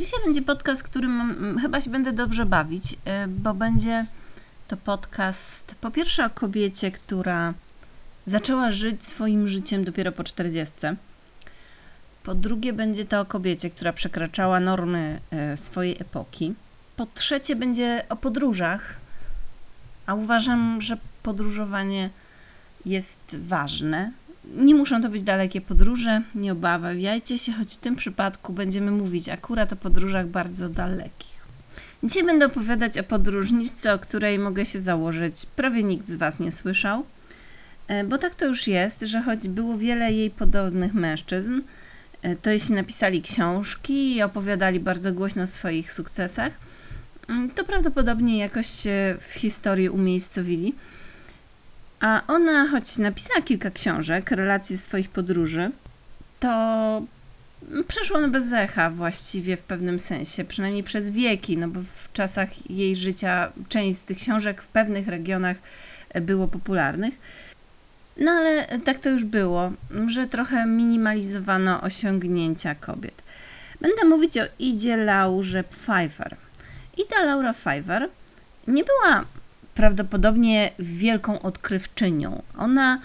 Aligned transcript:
Dzisiaj 0.00 0.20
będzie 0.24 0.42
podcast, 0.42 0.82
którym 0.82 1.20
mm, 1.20 1.58
chyba 1.58 1.80
się 1.80 1.90
będę 1.90 2.12
dobrze 2.12 2.46
bawić, 2.46 2.92
y, 2.92 2.96
bo 3.28 3.54
będzie 3.54 4.06
to 4.68 4.76
podcast 4.76 5.74
po 5.80 5.90
pierwsze 5.90 6.24
o 6.24 6.30
kobiecie, 6.30 6.90
która 6.90 7.54
zaczęła 8.26 8.70
żyć 8.70 9.06
swoim 9.06 9.48
życiem 9.48 9.84
dopiero 9.84 10.12
po 10.12 10.24
40. 10.24 10.74
Po 12.22 12.34
drugie 12.34 12.72
będzie 12.72 13.04
to 13.04 13.20
o 13.20 13.24
kobiecie, 13.24 13.70
która 13.70 13.92
przekraczała 13.92 14.60
normy 14.60 15.20
y, 15.54 15.56
swojej 15.56 15.96
epoki. 16.00 16.54
Po 16.96 17.06
trzecie 17.14 17.56
będzie 17.56 18.04
o 18.08 18.16
podróżach, 18.16 18.96
a 20.06 20.14
uważam, 20.14 20.80
że 20.80 20.96
podróżowanie 21.22 22.10
jest 22.86 23.36
ważne, 23.38 24.12
nie 24.44 24.74
muszą 24.74 25.02
to 25.02 25.08
być 25.08 25.22
dalekie 25.22 25.60
podróże, 25.60 26.22
nie 26.34 26.52
obawiajcie 26.52 27.38
się, 27.38 27.52
choć 27.52 27.74
w 27.74 27.78
tym 27.78 27.96
przypadku 27.96 28.52
będziemy 28.52 28.90
mówić 28.90 29.28
akurat 29.28 29.72
o 29.72 29.76
podróżach 29.76 30.26
bardzo 30.28 30.68
dalekich. 30.68 31.40
Dzisiaj 32.02 32.24
będę 32.24 32.46
opowiadać 32.46 32.98
o 32.98 33.02
podróżniczce, 33.02 33.94
o 33.94 33.98
której 33.98 34.38
mogę 34.38 34.64
się 34.64 34.80
założyć, 34.80 35.46
prawie 35.56 35.82
nikt 35.82 36.08
z 36.08 36.16
Was 36.16 36.40
nie 36.40 36.52
słyszał, 36.52 37.04
e, 37.88 38.04
bo 38.04 38.18
tak 38.18 38.34
to 38.34 38.46
już 38.46 38.66
jest, 38.66 39.00
że 39.00 39.22
choć 39.22 39.48
było 39.48 39.78
wiele 39.78 40.12
jej 40.12 40.30
podobnych 40.30 40.94
mężczyzn, 40.94 41.60
e, 42.22 42.36
to 42.36 42.50
jeśli 42.50 42.74
napisali 42.74 43.22
książki 43.22 44.16
i 44.16 44.22
opowiadali 44.22 44.80
bardzo 44.80 45.12
głośno 45.12 45.42
o 45.42 45.46
swoich 45.46 45.92
sukcesach, 45.92 46.52
mm, 47.28 47.50
to 47.50 47.64
prawdopodobnie 47.64 48.38
jakoś 48.38 48.66
się 48.66 49.16
w 49.20 49.34
historii 49.34 49.88
umiejscowili. 49.88 50.74
A 52.00 52.22
ona, 52.28 52.68
choć 52.68 52.98
napisała 52.98 53.42
kilka 53.42 53.70
książek, 53.70 54.30
relacji 54.30 54.78
swoich 54.78 55.10
podróży, 55.10 55.70
to 56.40 57.02
przeszło 57.88 58.16
one 58.16 58.28
bez 58.28 58.52
echa 58.52 58.90
właściwie 58.90 59.56
w 59.56 59.60
pewnym 59.60 59.98
sensie, 59.98 60.44
przynajmniej 60.44 60.82
przez 60.82 61.10
wieki, 61.10 61.56
no 61.56 61.68
bo 61.68 61.80
w 61.80 62.12
czasach 62.12 62.70
jej 62.70 62.96
życia 62.96 63.52
część 63.68 63.98
z 63.98 64.04
tych 64.04 64.18
książek 64.18 64.62
w 64.62 64.66
pewnych 64.66 65.08
regionach 65.08 65.56
było 66.14 66.48
popularnych. 66.48 67.14
No 68.16 68.30
ale 68.30 68.78
tak 68.78 68.98
to 68.98 69.10
już 69.10 69.24
było, 69.24 69.72
że 70.06 70.26
trochę 70.26 70.66
minimalizowano 70.66 71.80
osiągnięcia 71.80 72.74
kobiet. 72.74 73.22
Będę 73.80 74.04
mówić 74.04 74.38
o 74.38 74.42
Idzie 74.58 74.96
Laurze 74.96 75.64
Pfeiffer. 75.64 76.36
Ida 76.96 77.22
Laura 77.22 77.52
Pfeiffer 77.52 78.08
nie 78.66 78.84
była 78.84 79.24
prawdopodobnie 79.74 80.70
wielką 80.78 81.42
odkrywczynią. 81.42 82.42
Ona, 82.58 83.00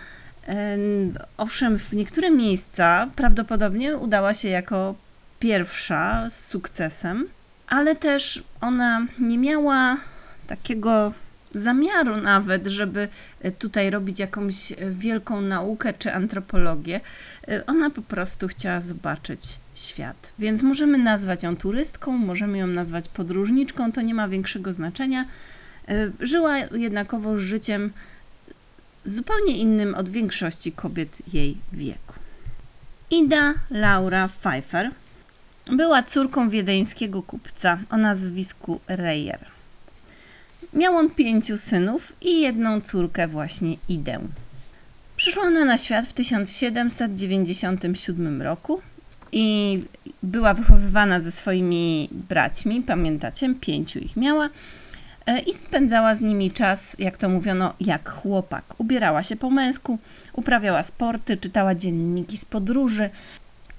owszem, 1.37 1.79
w 1.79 1.93
niektóre 1.93 2.31
miejsca 2.31 3.09
prawdopodobnie 3.15 3.97
udała 3.97 4.33
się 4.33 4.47
jako 4.47 4.95
pierwsza 5.39 6.29
z 6.29 6.45
sukcesem, 6.45 7.27
ale 7.67 7.95
też 7.95 8.43
ona 8.61 9.05
nie 9.19 9.37
miała 9.37 9.97
takiego 10.47 11.13
zamiaru 11.53 12.17
nawet, 12.17 12.67
żeby 12.67 13.07
tutaj 13.59 13.89
robić 13.89 14.19
jakąś 14.19 14.73
wielką 14.91 15.41
naukę 15.41 15.93
czy 15.93 16.13
antropologię. 16.13 17.01
Ona 17.67 17.89
po 17.89 18.01
prostu 18.01 18.47
chciała 18.47 18.81
zobaczyć 18.81 19.59
świat. 19.75 20.33
Więc 20.39 20.63
możemy 20.63 20.97
nazwać 20.97 21.43
ją 21.43 21.55
turystką, 21.57 22.11
możemy 22.11 22.57
ją 22.57 22.67
nazwać 22.67 23.09
podróżniczką, 23.09 23.91
to 23.91 24.01
nie 24.01 24.13
ma 24.13 24.27
większego 24.27 24.73
znaczenia. 24.73 25.25
E, 25.87 26.11
żyła 26.19 26.57
jednakowo 26.57 27.37
życiem 27.37 27.93
zupełnie 29.05 29.57
innym 29.57 29.95
od 29.95 30.09
większości 30.09 30.71
kobiet 30.71 31.33
jej 31.33 31.57
wieku. 31.73 32.13
Ida 33.11 33.53
Laura 33.69 34.27
Pfeiffer 34.27 34.91
była 35.71 36.03
córką 36.03 36.49
wiedeńskiego 36.49 37.23
kupca 37.23 37.79
o 37.89 37.97
nazwisku 37.97 38.79
Reyer. 38.87 39.39
Miał 40.73 40.95
on 40.95 41.11
pięciu 41.11 41.57
synów 41.57 42.13
i 42.21 42.41
jedną 42.41 42.81
córkę, 42.81 43.27
właśnie 43.27 43.75
Idę. 43.89 44.19
Przyszła 45.15 45.43
ona 45.43 45.65
na 45.65 45.77
świat 45.77 46.07
w 46.07 46.13
1797 46.13 48.41
roku 48.41 48.81
i 49.31 49.83
była 50.23 50.53
wychowywana 50.53 51.19
ze 51.19 51.31
swoimi 51.31 52.09
braćmi, 52.11 52.81
pamiętacie, 52.81 53.55
pięciu 53.61 53.99
ich 53.99 54.17
miała, 54.17 54.49
i 55.45 55.53
spędzała 55.53 56.15
z 56.15 56.21
nimi 56.21 56.51
czas, 56.51 56.95
jak 56.99 57.17
to 57.17 57.29
mówiono, 57.29 57.73
jak 57.79 58.09
chłopak. 58.09 58.63
Ubierała 58.77 59.23
się 59.23 59.35
po 59.35 59.49
męsku, 59.49 59.99
uprawiała 60.33 60.83
sporty, 60.83 61.37
czytała 61.37 61.75
dzienniki 61.75 62.37
z 62.37 62.45
podróży 62.45 63.09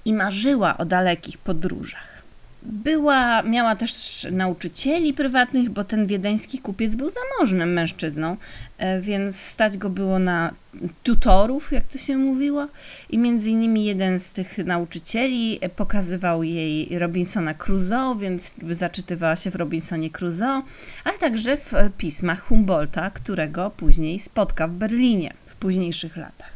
i 0.05 0.13
marzyła 0.13 0.77
o 0.77 0.85
dalekich 0.85 1.37
podróżach. 1.37 2.16
Była, 2.63 3.43
miała 3.43 3.75
też 3.75 4.27
nauczycieli 4.31 5.13
prywatnych, 5.13 5.69
bo 5.69 5.83
ten 5.83 6.07
wiedeński 6.07 6.59
kupiec 6.59 6.95
był 6.95 7.09
zamożnym 7.09 7.73
mężczyzną, 7.73 8.37
e, 8.77 9.01
więc 9.01 9.39
stać 9.39 9.77
go 9.77 9.89
było 9.89 10.19
na 10.19 10.53
tutorów, 11.03 11.71
jak 11.71 11.87
to 11.87 11.97
się 11.97 12.17
mówiło. 12.17 12.67
I 13.09 13.17
między 13.17 13.51
innymi 13.51 13.85
jeden 13.85 14.19
z 14.19 14.33
tych 14.33 14.57
nauczycieli 14.57 15.59
pokazywał 15.75 16.43
jej 16.43 16.99
Robinsona 16.99 17.53
Crusoe, 17.53 18.15
więc 18.19 18.53
zaczytywała 18.71 19.35
się 19.35 19.51
w 19.51 19.55
Robinsonie 19.55 20.09
Crusoe, 20.09 20.61
ale 21.03 21.17
także 21.17 21.57
w 21.57 21.71
pismach 21.97 22.41
Humboldta, 22.41 23.09
którego 23.09 23.69
później 23.69 24.19
spotka 24.19 24.67
w 24.67 24.71
Berlinie 24.71 25.33
w 25.45 25.55
późniejszych 25.55 26.17
latach. 26.17 26.51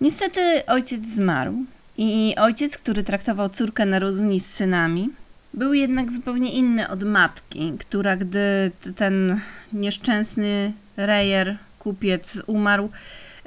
Niestety 0.00 0.66
ojciec 0.66 1.06
zmarł 1.06 1.54
i 1.96 2.34
ojciec, 2.38 2.78
który 2.78 3.02
traktował 3.02 3.48
córkę 3.48 3.86
na 3.86 3.98
równi 3.98 4.40
z 4.40 4.46
synami, 4.46 5.10
był 5.54 5.74
jednak 5.74 6.12
zupełnie 6.12 6.52
inny 6.52 6.88
od 6.88 7.02
matki, 7.02 7.72
która 7.78 8.16
gdy 8.16 8.70
ten 8.96 9.40
nieszczęsny 9.72 10.72
rejer, 10.96 11.56
kupiec 11.78 12.42
umarł, 12.46 12.90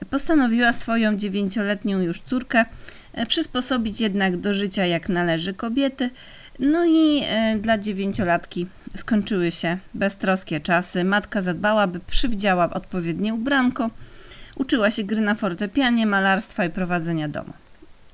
postanowiła 0.10 0.74
swoją 0.74 1.18
dziewięcioletnią 1.18 2.02
już 2.02 2.20
córkę 2.20 2.66
e, 3.14 3.26
przysposobić 3.26 4.02
jednak 4.02 4.38
do 4.38 4.54
życia 4.54 4.86
jak 4.86 5.10
należy 5.10 5.54
kobiety. 5.54 6.10
No 6.60 6.86
i 6.86 7.24
e, 7.26 7.58
dla 7.60 7.78
dziewięciolatki 7.78 8.68
skończyły 8.96 9.52
się 9.52 9.78
beztroskie 9.94 10.60
czasy. 10.60 11.04
Matka 11.04 11.42
zadbała, 11.42 11.88
by 11.88 12.00
przywdziała 12.00 12.70
odpowiednie 12.70 13.34
ubranko. 13.34 13.90
Uczyła 14.56 14.92
się 14.92 15.04
gry 15.04 15.22
na 15.22 15.36
fortepianie, 15.36 16.06
malarstwa 16.06 16.66
i 16.66 16.70
prowadzenia 16.70 17.28
domu. 17.28 17.54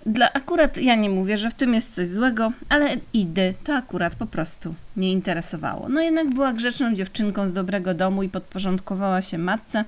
Dla 0.06 0.34
akurat 0.34 0.78
ja 0.78 0.96
nie 0.96 1.10
mówię, 1.10 1.38
że 1.38 1.50
w 1.50 1.54
tym 1.54 1.74
jest 1.74 1.96
coś 1.96 2.08
złego, 2.08 2.52
ale 2.70 2.98
Idy 3.14 3.54
to 3.64 3.76
akurat 3.76 4.16
po 4.16 4.26
prostu 4.26 4.76
nie 4.98 5.12
interesowało. 5.12 5.90
No 5.90 6.02
jednak 6.02 6.34
była 6.34 6.54
grzeczną 6.54 6.94
dziewczynką 6.94 7.48
z 7.48 7.54
dobrego 7.54 7.94
domu 7.94 8.24
i 8.24 8.30
podporządkowała 8.30 9.22
się 9.22 9.38
matce, 9.38 9.86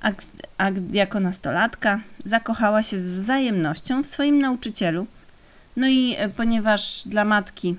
a, 0.00 0.10
a 0.58 0.70
jako 0.92 1.20
nastolatka 1.20 2.00
zakochała 2.24 2.82
się 2.82 2.98
z 2.98 3.10
wzajemnością 3.18 4.02
w 4.02 4.06
swoim 4.06 4.38
nauczycielu. 4.38 5.06
No 5.76 5.88
i 5.88 6.14
e, 6.18 6.28
ponieważ 6.28 7.02
dla 7.06 7.24
matki 7.24 7.76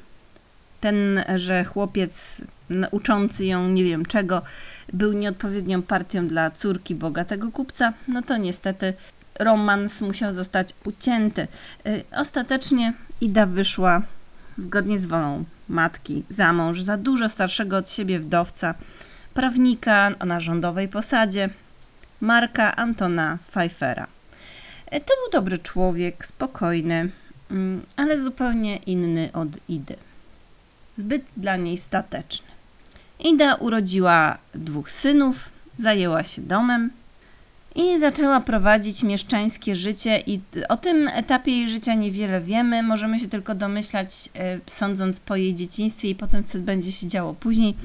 ten, 0.81 1.23
że 1.35 1.63
chłopiec 1.63 2.41
uczący 2.91 3.45
ją 3.45 3.69
nie 3.69 3.83
wiem 3.83 4.05
czego, 4.05 4.41
był 4.93 5.13
nieodpowiednią 5.13 5.81
partią 5.81 6.27
dla 6.27 6.51
córki 6.51 6.95
bogatego 6.95 7.51
kupca, 7.51 7.93
no 8.07 8.21
to 8.21 8.37
niestety 8.37 8.93
romans 9.39 10.01
musiał 10.01 10.31
zostać 10.31 10.69
ucięty. 10.85 11.47
Y, 11.87 12.03
ostatecznie 12.11 12.93
Ida 13.21 13.45
wyszła 13.45 14.01
zgodnie 14.57 14.97
z 14.97 15.05
wolą 15.05 15.43
matki 15.69 16.23
za 16.29 16.53
mąż 16.53 16.81
za 16.81 16.97
dużo 16.97 17.29
starszego 17.29 17.77
od 17.77 17.91
siebie 17.91 18.19
wdowca, 18.19 18.75
prawnika 19.33 20.11
o 20.19 20.25
narządowej 20.25 20.87
posadzie, 20.87 21.49
Marka 22.21 22.75
Antona 22.75 23.37
Pfeiffera. 23.47 24.07
Y, 24.93 24.99
to 24.99 25.13
był 25.23 25.31
dobry 25.31 25.57
człowiek, 25.57 26.25
spokojny, 26.25 27.11
mm, 27.51 27.85
ale 27.95 28.21
zupełnie 28.21 28.77
inny 28.77 29.29
od 29.33 29.49
Idy. 29.69 29.95
Zbyt 30.97 31.23
dla 31.37 31.55
niej 31.55 31.77
stateczny. 31.77 32.47
Ida 33.19 33.55
urodziła 33.55 34.37
dwóch 34.55 34.91
synów, 34.91 35.49
zajęła 35.77 36.23
się 36.23 36.41
domem, 36.41 36.91
i 37.77 37.99
zaczęła 37.99 38.41
prowadzić 38.41 39.03
mieszczańskie 39.03 39.75
życie 39.75 40.23
i 40.27 40.39
o 40.69 40.77
tym 40.77 41.07
etapie 41.07 41.51
jej 41.51 41.69
życia 41.69 41.93
niewiele 41.93 42.41
wiemy, 42.41 42.83
możemy 42.83 43.19
się 43.19 43.27
tylko 43.27 43.55
domyślać, 43.55 44.29
e, 44.35 44.59
sądząc 44.65 45.19
po 45.19 45.35
jej 45.35 45.55
dzieciństwie 45.55 46.09
i 46.09 46.15
potem, 46.15 46.43
co 46.43 46.59
będzie 46.59 46.91
się 46.91 47.07
działo 47.07 47.33
później, 47.33 47.75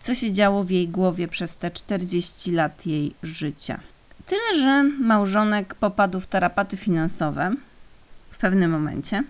co 0.00 0.14
się 0.14 0.32
działo 0.32 0.64
w 0.64 0.70
jej 0.70 0.88
głowie 0.88 1.28
przez 1.28 1.56
te 1.56 1.70
40 1.70 2.52
lat 2.52 2.86
jej 2.86 3.14
życia. 3.22 3.80
Tyle, 4.26 4.58
że 4.62 4.82
małżonek 4.82 5.74
popadł 5.74 6.20
w 6.20 6.26
tarapaty 6.26 6.76
finansowe 6.76 7.54
w 8.30 8.38
pewnym 8.38 8.70
momencie 8.70 9.24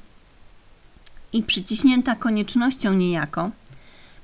i 1.32 1.42
przyciśnięta 1.42 2.16
koniecznością 2.16 2.92
niejako, 2.92 3.50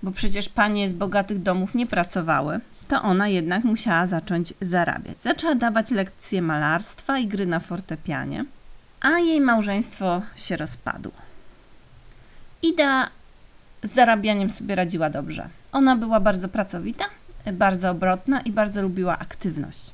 bo 0.02 0.10
przecież 0.10 0.48
panie 0.48 0.88
z 0.88 0.92
bogatych 0.92 1.42
domów 1.42 1.74
nie 1.74 1.86
pracowały, 1.86 2.60
to 2.90 3.02
ona 3.02 3.28
jednak 3.28 3.64
musiała 3.64 4.06
zacząć 4.06 4.54
zarabiać. 4.60 5.22
Zaczęła 5.22 5.54
dawać 5.54 5.90
lekcje 5.90 6.42
malarstwa 6.42 7.18
i 7.18 7.26
gry 7.26 7.46
na 7.46 7.60
fortepianie, 7.60 8.44
a 9.00 9.18
jej 9.18 9.40
małżeństwo 9.40 10.22
się 10.36 10.56
rozpadło. 10.56 11.12
Ida 12.62 13.08
z 13.82 13.92
zarabianiem 13.92 14.50
sobie 14.50 14.74
radziła 14.74 15.10
dobrze. 15.10 15.48
Ona 15.72 15.96
była 15.96 16.20
bardzo 16.20 16.48
pracowita, 16.48 17.04
bardzo 17.52 17.90
obrotna 17.90 18.40
i 18.40 18.52
bardzo 18.52 18.82
lubiła 18.82 19.18
aktywność. 19.18 19.92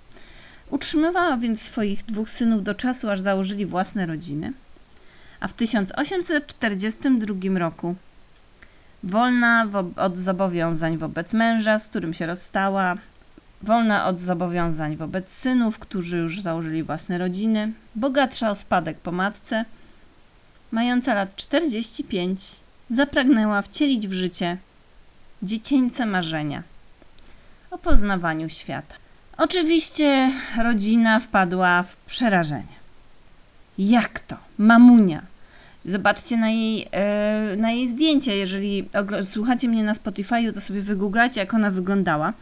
Utrzymywała 0.70 1.36
więc 1.36 1.62
swoich 1.62 2.04
dwóch 2.04 2.30
synów 2.30 2.62
do 2.62 2.74
czasu, 2.74 3.10
aż 3.10 3.20
założyli 3.20 3.66
własne 3.66 4.06
rodziny. 4.06 4.52
A 5.40 5.48
w 5.48 5.52
1842 5.52 7.58
roku 7.58 7.94
wolna 9.02 9.66
od 9.96 10.16
zobowiązań 10.16 10.98
wobec 10.98 11.32
męża, 11.34 11.78
z 11.78 11.88
którym 11.88 12.14
się 12.14 12.26
rozstała, 12.26 12.96
wolna 13.62 14.06
od 14.06 14.20
zobowiązań 14.20 14.96
wobec 14.96 15.32
synów, 15.32 15.78
którzy 15.78 16.18
już 16.18 16.40
założyli 16.40 16.82
własne 16.82 17.18
rodziny, 17.18 17.72
bogatsza 17.94 18.50
o 18.50 18.54
spadek 18.54 18.98
po 18.98 19.12
matce, 19.12 19.64
mająca 20.70 21.14
lat 21.14 21.36
45, 21.36 22.56
zapragnęła 22.90 23.62
wcielić 23.62 24.08
w 24.08 24.12
życie 24.12 24.56
dziecięce 25.42 26.06
marzenia 26.06 26.62
o 27.70 27.78
poznawaniu 27.78 28.48
świata. 28.48 28.94
Oczywiście 29.38 30.32
rodzina 30.62 31.20
wpadła 31.20 31.82
w 31.82 31.96
przerażenie. 31.96 32.76
Jak 33.78 34.20
to? 34.20 34.36
Mamunia. 34.58 35.22
Zobaczcie 35.86 36.36
na 36.36 36.50
jej, 36.50 36.88
e, 36.92 37.56
na 37.56 37.70
jej 37.70 37.88
zdjęcie. 37.88 38.36
Jeżeli 38.36 38.88
słuchacie 39.24 39.68
mnie 39.68 39.84
na 39.84 39.94
Spotify, 39.94 40.52
to 40.52 40.60
sobie 40.60 40.82
wygooglacie, 40.82 41.40
jak 41.40 41.54
ona 41.54 41.70
wyglądała. 41.70 42.32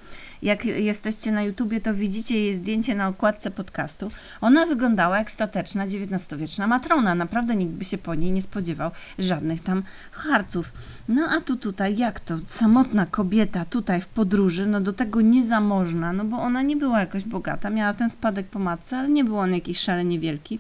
Jak 0.43 0.65
jesteście 0.65 1.33
na 1.33 1.43
YouTubie, 1.43 1.81
to 1.81 1.95
widzicie 1.95 2.41
jej 2.41 2.55
zdjęcie 2.55 2.95
na 2.95 3.09
okładce 3.09 3.51
podcastu. 3.51 4.11
Ona 4.41 4.67
wyglądała 4.67 5.19
jak 5.19 5.31
stateczna 5.31 5.85
XIX-wieczna 5.85 6.67
matrona. 6.67 7.15
Naprawdę 7.15 7.57
nikt 7.57 7.73
by 7.73 7.85
się 7.85 7.99
po 7.99 8.15
niej 8.15 8.33
nie 8.33 8.43
spodziewał 8.43 8.91
żadnych 9.19 9.63
tam 9.63 9.83
harców. 10.13 10.73
No 11.09 11.29
a 11.31 11.41
tu 11.41 11.57
tutaj, 11.57 11.97
jak 11.97 12.21
to? 12.21 12.39
Samotna 12.47 13.07
kobieta 13.07 13.65
tutaj 13.65 14.01
w 14.01 14.09
podróży, 14.09 14.67
no 14.67 14.81
do 14.81 14.93
tego 14.93 15.21
niezamożna, 15.21 16.13
no 16.13 16.25
bo 16.25 16.37
ona 16.37 16.63
nie 16.63 16.77
była 16.77 17.01
jakoś 17.01 17.25
bogata. 17.25 17.71
Miała 17.71 17.95
ten 17.95 18.11
spadek 18.11 18.47
po 18.47 18.59
matce, 18.59 18.99
ale 18.99 19.09
nie 19.09 19.25
był 19.25 19.39
on 19.39 19.55
jakiś 19.55 19.79
szalenie 19.79 20.19
wielki, 20.19 20.59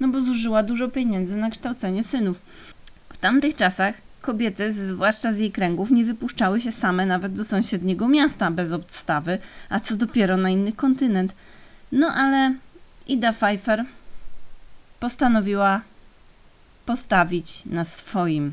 no 0.00 0.08
bo 0.08 0.20
zużyła 0.20 0.62
dużo 0.62 0.88
pieniędzy 0.88 1.36
na 1.36 1.50
kształcenie 1.50 2.04
synów. 2.04 2.40
W 3.08 3.16
tamtych 3.16 3.54
czasach 3.54 3.94
Kobiety, 4.26 4.72
zwłaszcza 4.72 5.32
z 5.32 5.38
jej 5.38 5.52
kręgów, 5.52 5.90
nie 5.90 6.04
wypuszczały 6.04 6.60
się 6.60 6.72
same 6.72 7.06
nawet 7.06 7.32
do 7.32 7.44
sąsiedniego 7.44 8.08
miasta 8.08 8.50
bez 8.50 8.72
obstawy, 8.72 9.38
a 9.68 9.80
co 9.80 9.96
dopiero 9.96 10.36
na 10.36 10.50
inny 10.50 10.72
kontynent. 10.72 11.34
No 11.92 12.06
ale 12.06 12.54
Ida 13.06 13.32
Pfeiffer 13.32 13.84
postanowiła 15.00 15.80
postawić 16.86 17.64
na 17.66 17.84
swoim. 17.84 18.52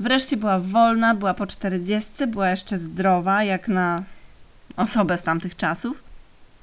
Wreszcie 0.00 0.36
była 0.36 0.58
wolna, 0.58 1.14
była 1.14 1.34
po 1.34 1.46
czterdziestce, 1.46 2.26
była 2.26 2.50
jeszcze 2.50 2.78
zdrowa, 2.78 3.44
jak 3.44 3.68
na 3.68 4.02
osobę 4.76 5.18
z 5.18 5.22
tamtych 5.22 5.56
czasów, 5.56 6.02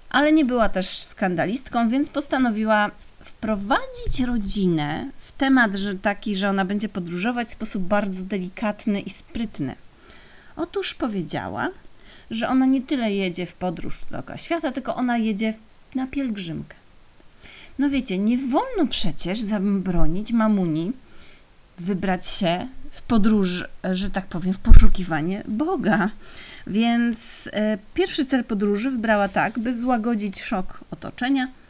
ale 0.09 0.31
nie 0.31 0.45
była 0.45 0.69
też 0.69 0.87
skandalistką, 0.97 1.89
więc 1.89 2.09
postanowiła 2.09 2.91
wprowadzić 3.23 4.19
rodzinę 4.25 5.09
w 5.17 5.31
temat 5.31 5.75
że 5.75 5.95
taki, 5.95 6.35
że 6.35 6.49
ona 6.49 6.65
będzie 6.65 6.89
podróżować 6.89 7.47
w 7.47 7.51
sposób 7.51 7.83
bardzo 7.83 8.23
delikatny 8.23 8.99
i 8.99 9.09
sprytny. 9.09 9.75
Otóż 10.55 10.93
powiedziała, 10.93 11.69
że 12.31 12.49
ona 12.49 12.65
nie 12.65 12.81
tyle 12.81 13.13
jedzie 13.13 13.45
w 13.45 13.53
podróż 13.53 13.99
z 13.99 14.13
oka 14.13 14.37
świata, 14.37 14.71
tylko 14.71 14.95
ona 14.95 15.17
jedzie 15.17 15.53
na 15.95 16.07
pielgrzymkę. 16.07 16.75
No 17.79 17.89
wiecie, 17.89 18.17
nie 18.17 18.37
wolno 18.37 18.87
przecież 18.89 19.39
zabronić 19.39 20.31
mamuni 20.31 20.91
wybrać 21.77 22.27
się 22.27 22.67
w 22.91 23.01
podróż, 23.01 23.63
że 23.91 24.09
tak 24.09 24.25
powiem, 24.25 24.53
w 24.53 24.59
poszukiwanie 24.59 25.43
Boga. 25.47 26.09
Więc 26.67 27.49
e, 27.53 27.77
pierwszy 27.93 28.25
cel 28.25 28.43
podróży 28.43 28.91
wybrała 28.91 29.27
tak, 29.27 29.59
by 29.59 29.79
złagodzić 29.79 30.41
szok 30.41 30.79
otoczenia– 30.91 31.47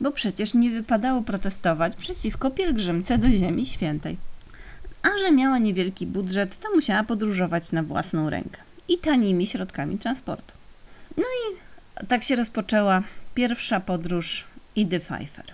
bo 0.00 0.12
przecież 0.12 0.54
nie 0.54 0.70
wypadało 0.70 1.22
protestować 1.22 1.96
przeciwko 1.96 2.50
pielgrzymce 2.50 3.18
do 3.18 3.30
Ziemi 3.30 3.66
Świętej. 3.66 4.16
A 5.02 5.08
że 5.18 5.32
miała 5.32 5.58
niewielki 5.58 6.06
budżet, 6.06 6.58
to 6.58 6.68
musiała 6.74 7.04
podróżować 7.04 7.72
na 7.72 7.82
własną 7.82 8.30
rękę 8.30 8.60
i 8.88 8.98
tanimi 8.98 9.46
środkami 9.46 9.98
transportu. 9.98 10.54
No 11.16 11.22
i 11.22 11.56
tak 12.06 12.22
się 12.22 12.36
rozpoczęła 12.36 13.02
pierwsza 13.34 13.80
podróż 13.80 14.44
Idy 14.76 15.00
Pfeiffer. 15.00 15.44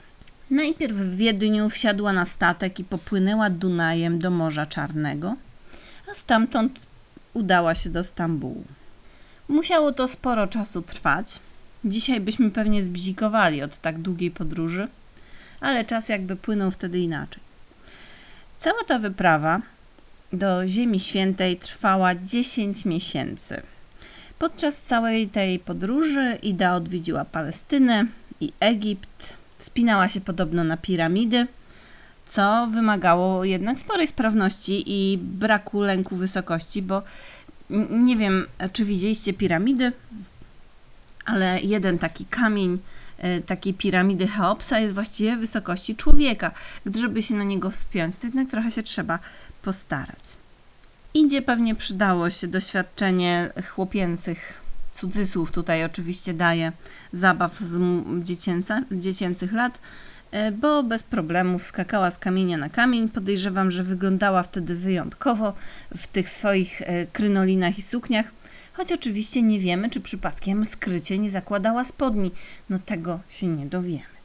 Najpierw 0.50 0.96
w 0.96 1.16
Wiedniu 1.16 1.70
wsiadła 1.70 2.12
na 2.12 2.24
statek 2.24 2.78
i 2.78 2.84
popłynęła 2.84 3.50
Dunajem 3.50 4.18
do 4.18 4.30
Morza 4.30 4.66
Czarnego, 4.66 5.36
a 6.10 6.14
stamtąd 6.14 6.80
udała 7.34 7.74
się 7.74 7.90
do 7.90 8.04
Stambułu. 8.04 8.64
Musiało 9.48 9.92
to 9.92 10.08
sporo 10.08 10.46
czasu 10.46 10.82
trwać, 10.82 11.40
Dzisiaj 11.86 12.20
byśmy 12.20 12.50
pewnie 12.50 12.82
zbzikowali 12.82 13.62
od 13.62 13.78
tak 13.78 13.98
długiej 13.98 14.30
podróży, 14.30 14.88
ale 15.60 15.84
czas 15.84 16.08
jakby 16.08 16.36
płynął 16.36 16.70
wtedy 16.70 16.98
inaczej. 16.98 17.42
Cała 18.56 18.84
ta 18.86 18.98
wyprawa 18.98 19.62
do 20.32 20.68
Ziemi 20.68 21.00
Świętej 21.00 21.56
trwała 21.56 22.14
10 22.14 22.84
miesięcy. 22.84 23.62
Podczas 24.38 24.82
całej 24.82 25.28
tej 25.28 25.58
podróży 25.58 26.38
Ida 26.42 26.74
odwiedziła 26.74 27.24
Palestynę 27.24 28.06
i 28.40 28.52
Egipt, 28.60 29.34
wspinała 29.58 30.08
się 30.08 30.20
podobno 30.20 30.64
na 30.64 30.76
piramidy, 30.76 31.46
co 32.26 32.66
wymagało 32.66 33.44
jednak 33.44 33.78
sporej 33.78 34.06
sprawności 34.06 34.84
i 34.86 35.18
braku 35.18 35.80
lęku 35.80 36.16
wysokości, 36.16 36.82
bo 36.82 37.02
nie 37.90 38.16
wiem, 38.16 38.46
czy 38.72 38.84
widzieliście 38.84 39.32
piramidy, 39.32 39.92
ale 41.26 41.60
jeden 41.60 41.98
taki 41.98 42.24
kamień 42.24 42.78
e, 43.18 43.40
takiej 43.40 43.74
piramidy 43.74 44.28
Cheopsa 44.28 44.78
jest 44.78 44.94
właściwie 44.94 45.36
wysokości 45.36 45.96
człowieka. 45.96 46.50
Gdyby 46.86 47.22
się 47.22 47.34
na 47.34 47.44
niego 47.44 47.70
wspiąć, 47.70 48.18
to 48.18 48.26
jednak 48.26 48.48
trochę 48.48 48.70
się 48.70 48.82
trzeba 48.82 49.18
postarać. 49.62 50.36
Idzie 51.14 51.42
pewnie 51.42 51.74
przydało 51.74 52.30
się 52.30 52.46
doświadczenie 52.46 53.52
chłopięcych 53.70 54.60
cudzysłów 54.92 55.52
tutaj 55.52 55.84
oczywiście 55.84 56.34
daje 56.34 56.72
zabaw 57.12 57.60
z 57.60 57.80
dziecięca, 58.22 58.82
dziecięcych 58.92 59.52
lat, 59.52 59.78
e, 60.30 60.52
bo 60.52 60.82
bez 60.82 61.02
problemów 61.02 61.64
skakała 61.64 62.10
z 62.10 62.18
kamienia 62.18 62.56
na 62.56 62.68
kamień. 62.68 63.08
Podejrzewam, 63.08 63.70
że 63.70 63.82
wyglądała 63.82 64.42
wtedy 64.42 64.74
wyjątkowo 64.74 65.54
w 65.96 66.06
tych 66.06 66.28
swoich 66.28 66.82
e, 66.82 67.06
krynolinach 67.06 67.78
i 67.78 67.82
sukniach 67.82 68.26
choć 68.76 68.92
oczywiście 68.92 69.42
nie 69.42 69.60
wiemy, 69.60 69.90
czy 69.90 70.00
przypadkiem 70.00 70.66
skrycie 70.66 71.18
nie 71.18 71.30
zakładała 71.30 71.84
spodni. 71.84 72.30
No 72.70 72.78
tego 72.78 73.20
się 73.28 73.46
nie 73.46 73.66
dowiemy. 73.66 74.16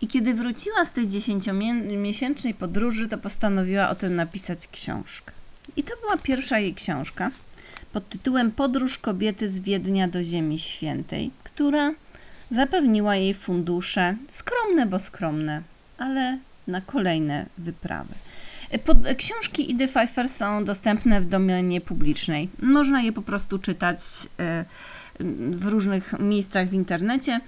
I 0.00 0.06
kiedy 0.06 0.34
wróciła 0.34 0.84
z 0.84 0.92
tej 0.92 1.08
dziesięciomiesięcznej 1.08 2.54
podróży, 2.54 3.08
to 3.08 3.18
postanowiła 3.18 3.90
o 3.90 3.94
tym 3.94 4.16
napisać 4.16 4.68
książkę. 4.68 5.32
I 5.76 5.82
to 5.82 5.94
była 6.00 6.16
pierwsza 6.16 6.58
jej 6.58 6.74
książka 6.74 7.30
pod 7.92 8.08
tytułem 8.08 8.52
Podróż 8.52 8.98
kobiety 8.98 9.48
z 9.48 9.60
Wiednia 9.60 10.08
do 10.08 10.22
Ziemi 10.22 10.58
Świętej, 10.58 11.30
która 11.44 11.94
zapewniła 12.50 13.16
jej 13.16 13.34
fundusze, 13.34 14.16
skromne, 14.28 14.86
bo 14.86 14.98
skromne, 14.98 15.62
ale 15.98 16.38
na 16.66 16.80
kolejne 16.80 17.46
wyprawy. 17.58 18.14
Pod, 18.78 18.98
książki 19.16 19.70
Idy 19.70 19.88
Pfeiffer 19.88 20.28
są 20.28 20.64
dostępne 20.64 21.20
w 21.20 21.24
domenie 21.24 21.80
publicznej. 21.80 22.48
Można 22.62 23.02
je 23.02 23.12
po 23.12 23.22
prostu 23.22 23.58
czytać 23.58 24.00
e, 24.40 24.64
w 25.50 25.66
różnych 25.66 26.14
miejscach 26.18 26.68
w 26.68 26.74
internecie. 26.74 27.40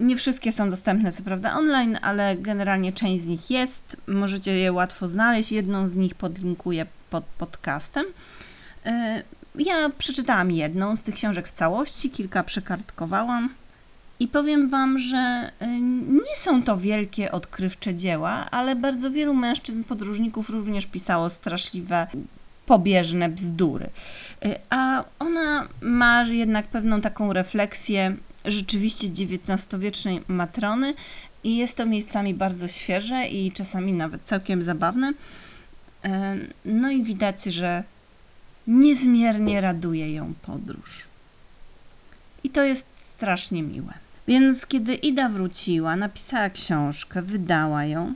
Nie 0.00 0.16
wszystkie 0.16 0.52
są 0.52 0.70
dostępne, 0.70 1.12
co 1.12 1.22
prawda, 1.22 1.54
online, 1.54 1.98
ale 2.02 2.36
generalnie 2.36 2.92
część 2.92 3.22
z 3.22 3.26
nich 3.26 3.50
jest. 3.50 3.96
Możecie 4.06 4.58
je 4.58 4.72
łatwo 4.72 5.08
znaleźć. 5.08 5.52
Jedną 5.52 5.86
z 5.86 5.96
nich 5.96 6.14
podlinkuję 6.14 6.86
pod 7.10 7.24
podcastem. 7.24 8.04
E, 8.86 9.22
ja 9.54 9.90
przeczytałam 9.98 10.50
jedną 10.50 10.96
z 10.96 11.02
tych 11.02 11.14
książek 11.14 11.48
w 11.48 11.52
całości, 11.52 12.10
kilka 12.10 12.44
przekartkowałam. 12.44 13.54
I 14.20 14.28
powiem 14.28 14.68
Wam, 14.68 14.98
że 14.98 15.50
y, 15.62 15.66
nie 16.10 16.36
są 16.36 16.62
to 16.62 16.76
wielkie, 16.76 17.32
odkrywcze 17.32 17.94
dzieła, 17.94 18.50
ale 18.50 18.76
bardzo 18.76 19.10
wielu 19.10 19.34
mężczyzn, 19.34 19.84
podróżników 19.84 20.50
również 20.50 20.86
pisało 20.86 21.30
straszliwe, 21.30 22.06
pobieżne 22.66 23.28
bzdury. 23.28 23.90
Y, 24.44 24.54
a 24.70 25.04
ona 25.18 25.68
ma 25.80 26.22
jednak 26.22 26.66
pewną 26.66 27.00
taką 27.00 27.32
refleksję 27.32 28.16
rzeczywiście 28.44 29.08
XIX-wiecznej 29.08 30.22
matrony 30.28 30.94
i 31.44 31.56
jest 31.56 31.76
to 31.76 31.86
miejscami 31.86 32.34
bardzo 32.34 32.68
świeże 32.68 33.28
i 33.28 33.52
czasami 33.52 33.92
nawet 33.92 34.22
całkiem 34.22 34.62
zabawne. 34.62 35.12
Y, 36.04 36.08
no 36.64 36.90
i 36.90 37.02
widać, 37.02 37.44
że 37.44 37.84
niezmiernie 38.66 39.60
raduje 39.60 40.14
ją 40.14 40.34
podróż. 40.42 41.04
I 42.44 42.50
to 42.50 42.62
jest 42.62 42.86
strasznie 42.96 43.62
miłe. 43.62 44.07
Więc 44.28 44.66
kiedy 44.66 44.94
Ida 44.94 45.28
wróciła, 45.28 45.96
napisała 45.96 46.50
książkę, 46.50 47.22
wydała 47.22 47.84
ją, 47.84 48.14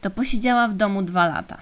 to 0.00 0.10
posiedziała 0.10 0.68
w 0.68 0.74
domu 0.74 1.02
dwa 1.02 1.26
lata. 1.26 1.58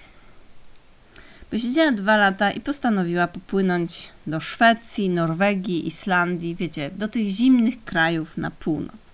Posiedziała 1.50 1.92
dwa 1.92 2.16
lata 2.16 2.50
i 2.50 2.60
postanowiła 2.60 3.26
popłynąć 3.26 4.08
do 4.26 4.40
Szwecji, 4.40 5.10
Norwegii, 5.10 5.86
Islandii, 5.86 6.56
wiecie, 6.56 6.90
do 6.90 7.08
tych 7.08 7.28
zimnych 7.28 7.84
krajów 7.84 8.36
na 8.36 8.50
północ. 8.50 9.12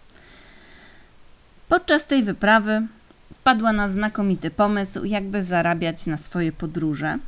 Podczas 1.69 2.07
tej 2.07 2.23
wyprawy 2.23 2.87
wpadła 3.35 3.73
na 3.73 3.89
znakomity 3.89 4.51
pomysł, 4.51 5.05
jakby 5.05 5.43
zarabiać 5.43 6.07
na 6.07 6.19
swoje 6.19 6.53
podróże. 6.53 7.19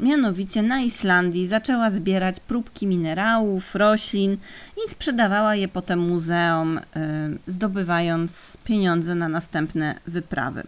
Mianowicie 0.00 0.62
na 0.62 0.80
Islandii 0.80 1.46
zaczęła 1.46 1.90
zbierać 1.90 2.40
próbki 2.40 2.86
minerałów, 2.86 3.74
roślin 3.74 4.36
i 4.86 4.90
sprzedawała 4.90 5.54
je 5.54 5.68
potem 5.68 5.98
muzeom, 5.98 6.78
y, 6.78 6.82
zdobywając 7.46 8.56
pieniądze 8.64 9.14
na 9.14 9.28
następne 9.28 9.94
wyprawy. 10.06 10.62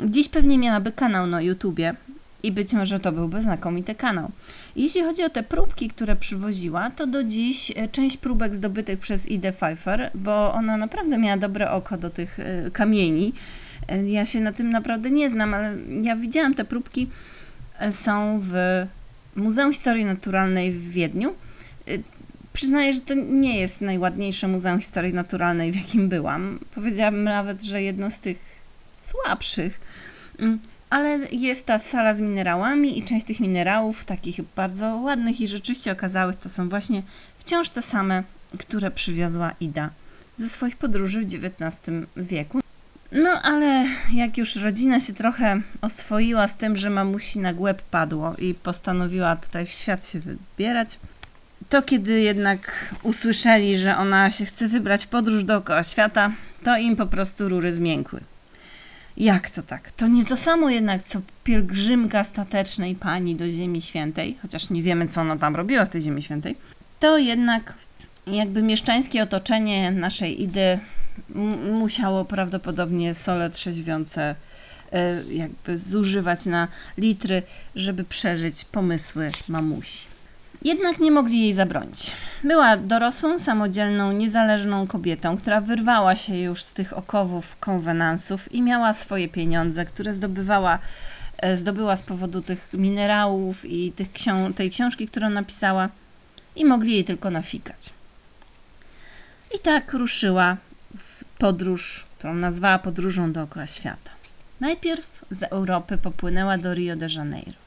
Dziś 0.00 0.28
pewnie 0.28 0.58
miałaby 0.58 0.92
kanał 0.92 1.26
na 1.26 1.42
YouTubie 1.42 1.94
i 2.42 2.52
być 2.52 2.72
może 2.72 2.98
to 2.98 3.12
byłby 3.12 3.42
znakomity 3.42 3.94
kanał. 3.94 4.30
Jeśli 4.76 5.02
chodzi 5.02 5.22
o 5.22 5.30
te 5.30 5.42
próbki, 5.42 5.88
które 5.88 6.16
przywoziła, 6.16 6.90
to 6.90 7.06
do 7.06 7.24
dziś 7.24 7.72
e, 7.76 7.88
część 7.88 8.16
próbek 8.16 8.54
zdobytych 8.54 8.98
przez 8.98 9.28
Ide 9.28 9.52
Pfeiffer, 9.52 10.10
bo 10.14 10.54
ona 10.54 10.76
naprawdę 10.76 11.18
miała 11.18 11.36
dobre 11.36 11.70
oko 11.70 11.98
do 11.98 12.10
tych 12.10 12.38
e, 12.40 12.70
kamieni. 12.70 13.32
Ja 14.06 14.26
się 14.26 14.40
na 14.40 14.52
tym 14.52 14.70
naprawdę 14.70 15.10
nie 15.10 15.30
znam, 15.30 15.54
ale 15.54 15.76
ja 16.02 16.16
widziałam 16.16 16.54
te 16.54 16.64
próbki, 16.64 17.08
są 17.90 18.40
w 18.42 18.86
Muzeum 19.36 19.72
Historii 19.72 20.04
Naturalnej 20.04 20.72
w 20.72 20.90
Wiedniu. 20.90 21.34
Przyznaję, 22.52 22.92
że 22.92 23.00
to 23.00 23.14
nie 23.14 23.60
jest 23.60 23.80
najładniejsze 23.80 24.48
Muzeum 24.48 24.80
Historii 24.80 25.14
Naturalnej, 25.14 25.72
w 25.72 25.76
jakim 25.76 26.08
byłam. 26.08 26.58
Powiedziałabym 26.74 27.24
nawet, 27.24 27.62
że 27.62 27.82
jedno 27.82 28.10
z 28.10 28.20
tych 28.20 28.38
słabszych. 29.00 29.80
Mm, 30.38 30.58
ale 30.90 31.18
jest 31.32 31.66
ta 31.66 31.78
sala 31.78 32.14
z 32.14 32.20
minerałami 32.20 32.98
i 32.98 33.04
część 33.04 33.26
tych 33.26 33.40
minerałów, 33.40 34.04
takich 34.04 34.40
bardzo 34.56 34.96
ładnych 34.96 35.40
i 35.40 35.48
rzeczywiście 35.48 35.92
okazałych, 35.92 36.36
to 36.36 36.48
są 36.48 36.68
właśnie 36.68 37.02
wciąż 37.38 37.70
te 37.70 37.82
same, 37.82 38.22
które 38.58 38.90
przywiozła 38.90 39.54
Ida 39.60 39.90
ze 40.36 40.48
swoich 40.48 40.76
podróży 40.76 41.20
w 41.20 41.44
XIX 41.44 41.80
wieku. 42.16 42.63
No 43.14 43.30
ale 43.42 43.86
jak 44.12 44.38
już 44.38 44.56
rodzina 44.56 45.00
się 45.00 45.12
trochę 45.12 45.60
oswoiła 45.80 46.48
z 46.48 46.56
tym, 46.56 46.76
że 46.76 46.90
mamusi 46.90 47.38
na 47.38 47.52
głęb 47.52 47.82
padło 47.82 48.34
i 48.38 48.54
postanowiła 48.54 49.36
tutaj 49.36 49.66
w 49.66 49.70
świat 49.70 50.08
się 50.08 50.20
wybierać, 50.20 50.98
to 51.68 51.82
kiedy 51.82 52.20
jednak 52.20 52.94
usłyszeli, 53.02 53.78
że 53.78 53.96
ona 53.96 54.30
się 54.30 54.44
chce 54.44 54.68
wybrać 54.68 55.04
w 55.04 55.08
podróż 55.08 55.44
dookoła 55.44 55.84
świata, 55.84 56.32
to 56.62 56.76
im 56.76 56.96
po 56.96 57.06
prostu 57.06 57.48
rury 57.48 57.72
zmiękły. 57.72 58.20
Jak 59.16 59.50
to 59.50 59.62
tak? 59.62 59.90
To 59.90 60.06
nie 60.06 60.24
to 60.24 60.36
samo 60.36 60.70
jednak, 60.70 61.02
co 61.02 61.20
pielgrzymka 61.44 62.24
statecznej 62.24 62.94
pani 62.94 63.36
do 63.36 63.48
Ziemi 63.48 63.80
Świętej, 63.80 64.38
chociaż 64.42 64.70
nie 64.70 64.82
wiemy, 64.82 65.06
co 65.06 65.20
ona 65.20 65.36
tam 65.36 65.56
robiła 65.56 65.84
w 65.84 65.88
tej 65.88 66.02
Ziemi 66.02 66.22
Świętej. 66.22 66.56
To 67.00 67.18
jednak 67.18 67.74
jakby 68.26 68.62
mieszczańskie 68.62 69.22
otoczenie 69.22 69.90
naszej 69.90 70.42
idy 70.42 70.78
musiało 71.72 72.24
prawdopodobnie 72.24 73.14
sole 73.14 73.50
trzeźwiące 73.50 74.34
y, 75.28 75.34
jakby 75.34 75.78
zużywać 75.78 76.46
na 76.46 76.68
litry, 76.98 77.42
żeby 77.74 78.04
przeżyć 78.04 78.64
pomysły 78.64 79.30
mamusi. 79.48 80.14
Jednak 80.64 80.98
nie 80.98 81.10
mogli 81.10 81.40
jej 81.40 81.52
zabronić. 81.52 82.12
Była 82.44 82.76
dorosłą, 82.76 83.38
samodzielną, 83.38 84.12
niezależną 84.12 84.86
kobietą, 84.86 85.36
która 85.36 85.60
wyrwała 85.60 86.16
się 86.16 86.36
już 86.36 86.62
z 86.62 86.74
tych 86.74 86.98
okowów 86.98 87.56
konwenansów 87.60 88.52
i 88.52 88.62
miała 88.62 88.94
swoje 88.94 89.28
pieniądze, 89.28 89.84
które 89.84 90.14
zdobywała, 90.14 90.78
e, 91.38 91.56
zdobyła 91.56 91.96
z 91.96 92.02
powodu 92.02 92.42
tych 92.42 92.68
minerałów 92.72 93.64
i 93.64 93.92
tych 93.92 94.12
książ 94.12 94.54
tej 94.54 94.70
książki, 94.70 95.08
którą 95.08 95.30
napisała 95.30 95.88
i 96.56 96.64
mogli 96.64 96.92
jej 96.92 97.04
tylko 97.04 97.30
nafikać. 97.30 97.92
I 99.54 99.58
tak 99.58 99.92
ruszyła 99.92 100.56
podróż, 101.38 102.06
którą 102.18 102.34
nazwała 102.34 102.78
podróżą 102.78 103.32
dookoła 103.32 103.66
świata. 103.66 104.10
Najpierw 104.60 105.24
z 105.30 105.42
Europy 105.42 105.98
popłynęła 105.98 106.58
do 106.58 106.74
Rio 106.74 106.96
de 106.96 107.08
Janeiro. 107.16 107.58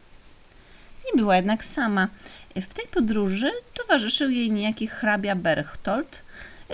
Nie 1.06 1.18
była 1.18 1.36
jednak 1.36 1.66
sama. 1.66 2.08
W 2.56 2.74
tej 2.74 2.88
podróży 2.88 3.52
towarzyszył 3.74 4.30
jej 4.30 4.52
niejaki 4.52 4.88
hrabia 4.88 5.36
Berchtold, 5.36 6.22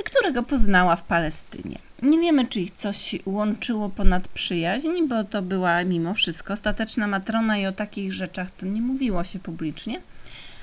którego 0.06 0.44
poznała 0.44 0.96
w 0.96 1.04
Palestynie. 1.04 1.80
Nie 2.02 2.20
wiemy, 2.20 2.48
czy 2.48 2.62
ich 2.62 2.72
coś 2.72 3.16
łączyło 3.26 3.90
ponad 3.90 4.28
przyjaźń, 4.28 5.08
bo 5.08 5.24
to 5.24 5.42
była 5.42 5.84
mimo 5.84 6.14
wszystko 6.14 6.54
ostateczna 6.54 7.08
matrona 7.08 7.58
i 7.58 7.66
o 7.66 7.72
takich 7.72 8.14
rzeczach 8.14 8.52
to 8.52 8.66
nie 8.66 8.82
mówiło 8.82 9.24
się 9.24 9.40
publicznie, 9.40 10.02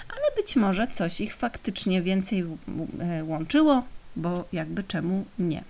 ale 0.08 0.36
być 0.36 0.56
może 0.56 0.86
coś 0.86 1.20
ich 1.20 1.34
faktycznie 1.34 2.02
więcej 2.02 2.44
e, 3.00 3.24
łączyło, 3.24 3.82
bo 4.16 4.44
jakby 4.52 4.84
czemu 4.84 5.24
nie. 5.38 5.64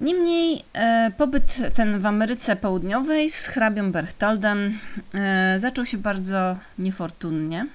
Niemniej 0.00 0.64
e, 0.72 1.12
pobyt 1.16 1.58
ten 1.74 1.98
w 2.00 2.06
Ameryce 2.06 2.56
Południowej 2.56 3.30
z 3.30 3.46
hrabią 3.46 3.92
Berchtoldem 3.92 4.78
e, 5.14 5.54
zaczął 5.58 5.86
się 5.86 5.98
bardzo 5.98 6.58
niefortunnie, 6.78 7.66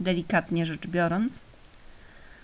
delikatnie 0.00 0.66
rzecz 0.66 0.86
biorąc, 0.86 1.40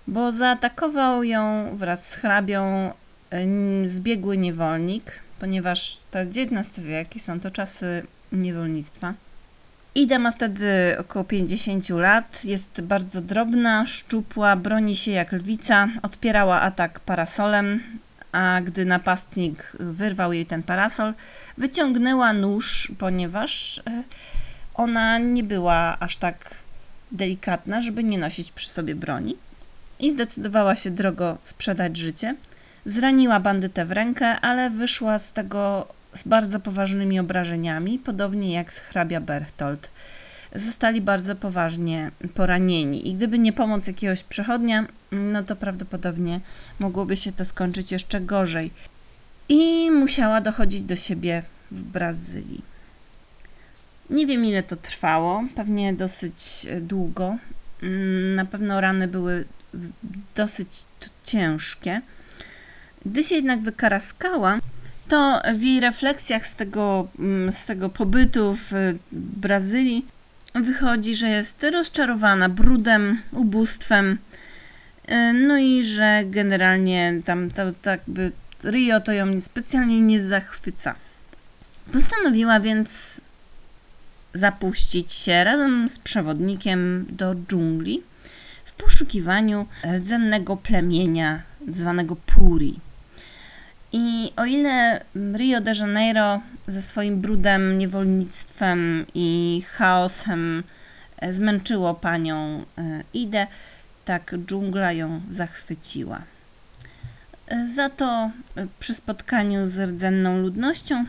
bo 0.07 0.31
zaatakował 0.31 1.25
ją 1.25 1.71
wraz 1.77 2.09
z 2.09 2.15
hrabią 2.15 2.93
e, 3.31 3.47
zbiegły 3.89 4.37
niewolnik, 4.37 5.21
ponieważ 5.41 5.99
to 6.11 6.19
jest 6.19 6.31
XIX 6.39 6.81
wiek 6.81 7.17
i 7.17 7.21
są 7.21 7.41
to 7.41 7.51
czasy 7.51 8.07
niewolnictwa. 8.33 9.15
Ida 9.95 10.19
ma 10.19 10.31
wtedy 10.31 10.97
około 10.99 11.25
50 11.25 11.89
lat, 11.89 12.45
jest 12.45 12.81
bardzo 12.81 13.21
drobna, 13.21 13.87
szczupła, 13.87 14.57
broni 14.57 14.97
się 14.97 15.11
jak 15.11 15.33
lwica, 15.33 15.89
odpierała 16.03 16.61
atak 16.61 17.01
parasolem, 17.01 17.81
a 18.37 18.61
gdy 18.61 18.85
napastnik 18.85 19.73
wyrwał 19.81 20.33
jej 20.33 20.47
ten 20.47 20.62
parasol, 20.62 21.14
wyciągnęła 21.59 22.33
nóż, 22.33 22.93
ponieważ 22.99 23.78
e, 23.78 24.02
ona 24.75 25.19
nie 25.19 25.45
była 25.45 25.97
aż 26.00 26.16
tak 26.16 26.55
delikatna, 27.12 27.81
żeby 27.81 28.05
nie 28.05 28.19
nosić 28.19 28.52
przy 28.52 28.69
sobie 28.69 28.95
broni 28.95 29.37
i 30.00 30.11
zdecydowała 30.11 30.75
się 30.75 30.90
drogo 30.90 31.38
sprzedać 31.45 31.97
życie. 31.97 32.35
Zraniła 32.85 33.40
bandytę 33.40 33.85
w 33.87 33.93
rękę, 33.93 34.40
ale 34.40 34.71
wyszła 34.71 35.19
z 35.19 35.33
tego 35.33 35.88
z 36.14 36.23
bardzo 36.23 36.61
poważnymi 36.61 37.21
obrażeniami, 37.21 37.99
podobnie 37.99 38.55
jak 38.55 38.73
hrabia 38.73 39.21
Berchtold 39.21 39.90
zostali 40.55 41.00
bardzo 41.00 41.37
poważnie 41.37 42.11
poranieni. 42.35 43.09
I 43.09 43.15
gdyby 43.15 43.38
nie 43.38 43.53
pomoc 43.53 43.87
jakiegoś 43.87 44.23
przechodnia, 44.23 44.87
no 45.12 45.45
to 45.45 45.57
prawdopodobnie 45.57 46.41
mogłoby 46.79 47.17
się 47.17 47.33
to 47.33 47.45
skończyć 47.45 47.93
jeszcze 47.93 48.21
gorzej. 48.21 48.71
I 49.49 49.91
musiała 49.91 50.41
dochodzić 50.41 50.83
do 50.83 50.97
siebie 50.97 51.43
w 51.71 51.83
Brazylii. 51.83 52.62
Nie 54.11 54.26
wiem 54.26 54.45
ile 54.45 54.62
to 54.62 54.76
trwało, 54.76 55.45
pewnie 55.55 55.95
dosyć 55.95 56.67
długo. 56.81 57.37
Na 58.35 58.45
pewno 58.45 58.81
rany 58.81 59.09
były 59.09 59.45
dosyć 60.35 60.69
ciężkie. 61.25 62.00
Gdy 63.07 63.23
się 63.23 63.35
jednak 63.35 63.61
wykaraskała, 63.61 64.59
to 65.09 65.41
w 65.55 65.62
jej 65.62 65.81
refleksjach 65.81 66.47
z 66.47 66.57
tego, 66.57 67.09
z 67.50 67.67
tego 67.67 67.88
pobytu 67.88 68.57
w 68.71 68.95
Brazylii 69.12 70.07
wychodzi, 70.63 71.15
że 71.15 71.29
jest 71.29 71.67
rozczarowana 71.73 72.49
brudem, 72.49 73.23
ubóstwem, 73.33 74.19
y, 75.11 75.33
no 75.33 75.59
i 75.59 75.85
że 75.85 76.23
generalnie 76.27 77.21
tam 77.25 77.51
to, 77.51 77.63
tak 77.83 78.01
by 78.07 78.33
Rio 78.65 79.01
to 79.01 79.13
ją 79.13 79.41
specjalnie 79.41 80.01
nie 80.01 80.21
zachwyca. 80.21 80.95
Postanowiła 81.93 82.61
więc 82.61 83.21
zapuścić 84.35 85.13
się 85.13 85.45
razem 85.45 85.89
z 85.89 85.99
przewodnikiem 85.99 87.07
do 87.11 87.35
dżungli 87.35 88.03
w 88.65 88.73
poszukiwaniu 88.73 89.67
rdzennego 89.95 90.57
plemienia 90.57 91.43
zwanego 91.69 92.17
Puri. 92.17 92.81
I 93.97 94.33
o 94.37 94.45
ile 94.45 95.05
Rio 95.35 95.61
de 95.61 95.75
Janeiro 95.75 96.41
ze 96.69 96.83
swoim 96.83 97.21
brudem, 97.21 97.79
niewolnictwem 97.79 99.07
i 99.15 99.62
chaosem 99.67 100.62
e, 101.19 101.33
zmęczyło 101.33 101.95
panią 101.95 102.65
e, 102.79 103.03
Idę, 103.15 103.47
tak 104.05 104.35
dżungla 104.47 104.93
ją 104.93 105.21
zachwyciła. 105.31 106.23
E, 107.47 107.69
za 107.69 107.91
to 107.91 108.31
przy 108.79 108.95
spotkaniu 108.95 109.67
z 109.67 109.79
rdzenną 109.79 110.43
ludnością, 110.43 111.05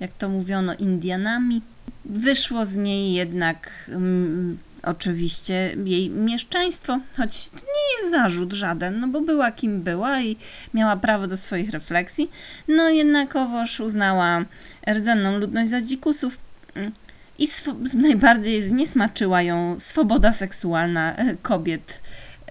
jak 0.00 0.12
to 0.12 0.28
mówiono, 0.28 0.74
Indianami, 0.74 1.62
wyszło 2.04 2.64
z 2.64 2.76
niej 2.76 3.12
jednak 3.12 3.70
mm, 3.88 4.58
oczywiście 4.82 5.76
jej 5.84 6.10
mieszczaństwo, 6.10 7.00
choć 7.16 7.48
to 7.48 7.56
nie 7.56 8.02
jest 8.02 8.10
zarzut 8.10 8.52
żaden, 8.52 9.00
no 9.00 9.08
bo 9.08 9.20
była 9.20 9.52
kim 9.52 9.82
była 9.82 10.20
i 10.20 10.36
miała 10.74 10.96
prawo 10.96 11.26
do 11.26 11.36
swoich 11.36 11.70
refleksji, 11.70 12.30
no 12.68 12.88
jednakowoż 12.88 13.80
uznała 13.80 14.44
rdzenną 14.92 15.38
ludność 15.38 15.70
za 15.70 15.80
dzikusów 15.80 16.38
mm, 16.74 16.92
i 17.38 17.48
najbardziej 17.94 18.62
zniesmaczyła 18.62 19.42
ją 19.42 19.78
swoboda 19.78 20.32
seksualna 20.32 21.16
e, 21.16 21.36
kobiet 21.36 22.02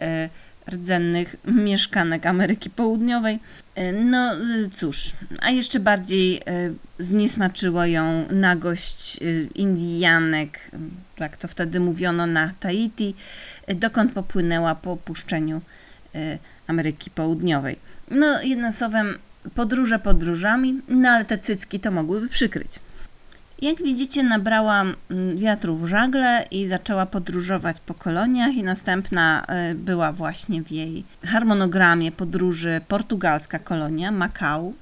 e, 0.01 0.29
rdzennych 0.69 1.35
mieszkanek 1.45 2.25
Ameryki 2.25 2.69
Południowej. 2.69 3.39
E, 3.75 3.93
No 3.93 4.33
e, 4.33 4.37
cóż, 4.73 5.11
a 5.41 5.49
jeszcze 5.49 5.79
bardziej 5.79 6.37
e, 6.37 6.41
zniesmaczyło 6.99 7.85
ją 7.85 8.25
nagość 8.31 9.19
Indianek, 9.55 10.71
tak 11.15 11.37
to 11.37 11.47
wtedy 11.47 11.79
mówiono 11.79 12.25
na 12.25 12.53
Tahiti, 12.59 13.15
dokąd 13.75 14.13
popłynęła 14.13 14.75
po 14.75 14.91
opuszczeniu 14.91 15.61
Ameryki 16.67 17.09
Południowej. 17.09 17.75
No 18.11 18.41
jednym 18.41 18.71
słowem, 18.71 19.17
podróże 19.55 19.99
podróżami, 19.99 20.81
no 20.87 21.09
ale 21.09 21.25
te 21.25 21.37
cycki 21.37 21.79
to 21.79 21.91
mogłyby 21.91 22.29
przykryć. 22.29 22.79
Jak 23.61 23.77
widzicie, 23.77 24.23
nabrała 24.23 24.81
mm, 24.81 25.37
wiatru 25.37 25.77
w 25.77 25.87
żagle 25.87 26.45
i 26.51 26.67
zaczęła 26.67 27.05
podróżować 27.05 27.79
po 27.79 27.93
koloniach, 27.93 28.53
i 28.53 28.63
następna 28.63 29.45
y, 29.71 29.75
była 29.75 30.11
właśnie 30.11 30.63
w 30.63 30.71
jej 30.71 31.05
harmonogramie 31.25 32.11
podróży 32.11 32.81
portugalska 32.87 33.59
kolonia 33.59 34.11
Macau. 34.11 34.73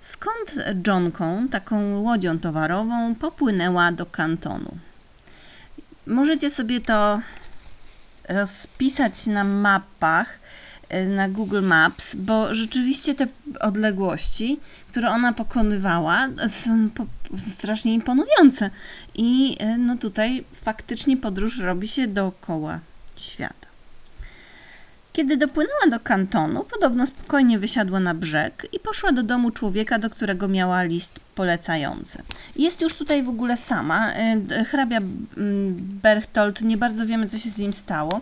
Skąd 0.00 0.54
Johnką, 0.86 1.48
taką 1.48 2.00
łodzią 2.00 2.38
towarową, 2.38 3.14
popłynęła 3.14 3.92
do 3.92 4.06
kantonu. 4.06 4.76
Możecie 6.06 6.50
sobie 6.50 6.80
to 6.80 7.20
rozpisać 8.28 9.26
na 9.26 9.44
mapach, 9.44 10.38
na 11.08 11.28
Google 11.28 11.62
Maps, 11.62 12.14
bo 12.14 12.54
rzeczywiście 12.54 13.14
te 13.14 13.26
odległości, 13.60 14.60
które 14.88 15.10
ona 15.10 15.32
pokonywała, 15.32 16.28
są 16.48 16.90
po, 16.90 17.06
strasznie 17.38 17.94
imponujące. 17.94 18.70
I 19.14 19.56
y, 19.62 19.78
no 19.78 19.96
tutaj 19.96 20.44
faktycznie 20.52 21.16
podróż 21.16 21.58
robi 21.58 21.88
się 21.88 22.06
dookoła 22.06 22.80
świata. 23.16 23.70
Kiedy 25.12 25.36
dopłynęła 25.36 25.86
do 25.90 26.00
kantonu, 26.00 26.64
podobno 26.64 27.06
spokojnie 27.06 27.58
wysiadła 27.58 28.00
na 28.00 28.14
brzeg 28.14 28.66
i 28.72 28.80
poszła 28.80 29.12
do 29.12 29.22
domu 29.22 29.50
człowieka, 29.50 29.98
do 29.98 30.10
którego 30.10 30.48
miała 30.48 30.82
list 30.82 31.20
polecający. 31.34 32.22
Jest 32.56 32.80
już 32.80 32.94
tutaj 32.94 33.22
w 33.22 33.28
ogóle 33.28 33.56
sama. 33.56 34.12
Y, 34.12 34.64
Hrabia 34.64 34.98
mm, 34.98 35.76
Berchtold, 36.02 36.60
nie 36.60 36.76
bardzo 36.76 37.06
wiemy, 37.06 37.26
co 37.26 37.38
się 37.38 37.50
z 37.50 37.58
nim 37.58 37.72
stało. 37.72 38.20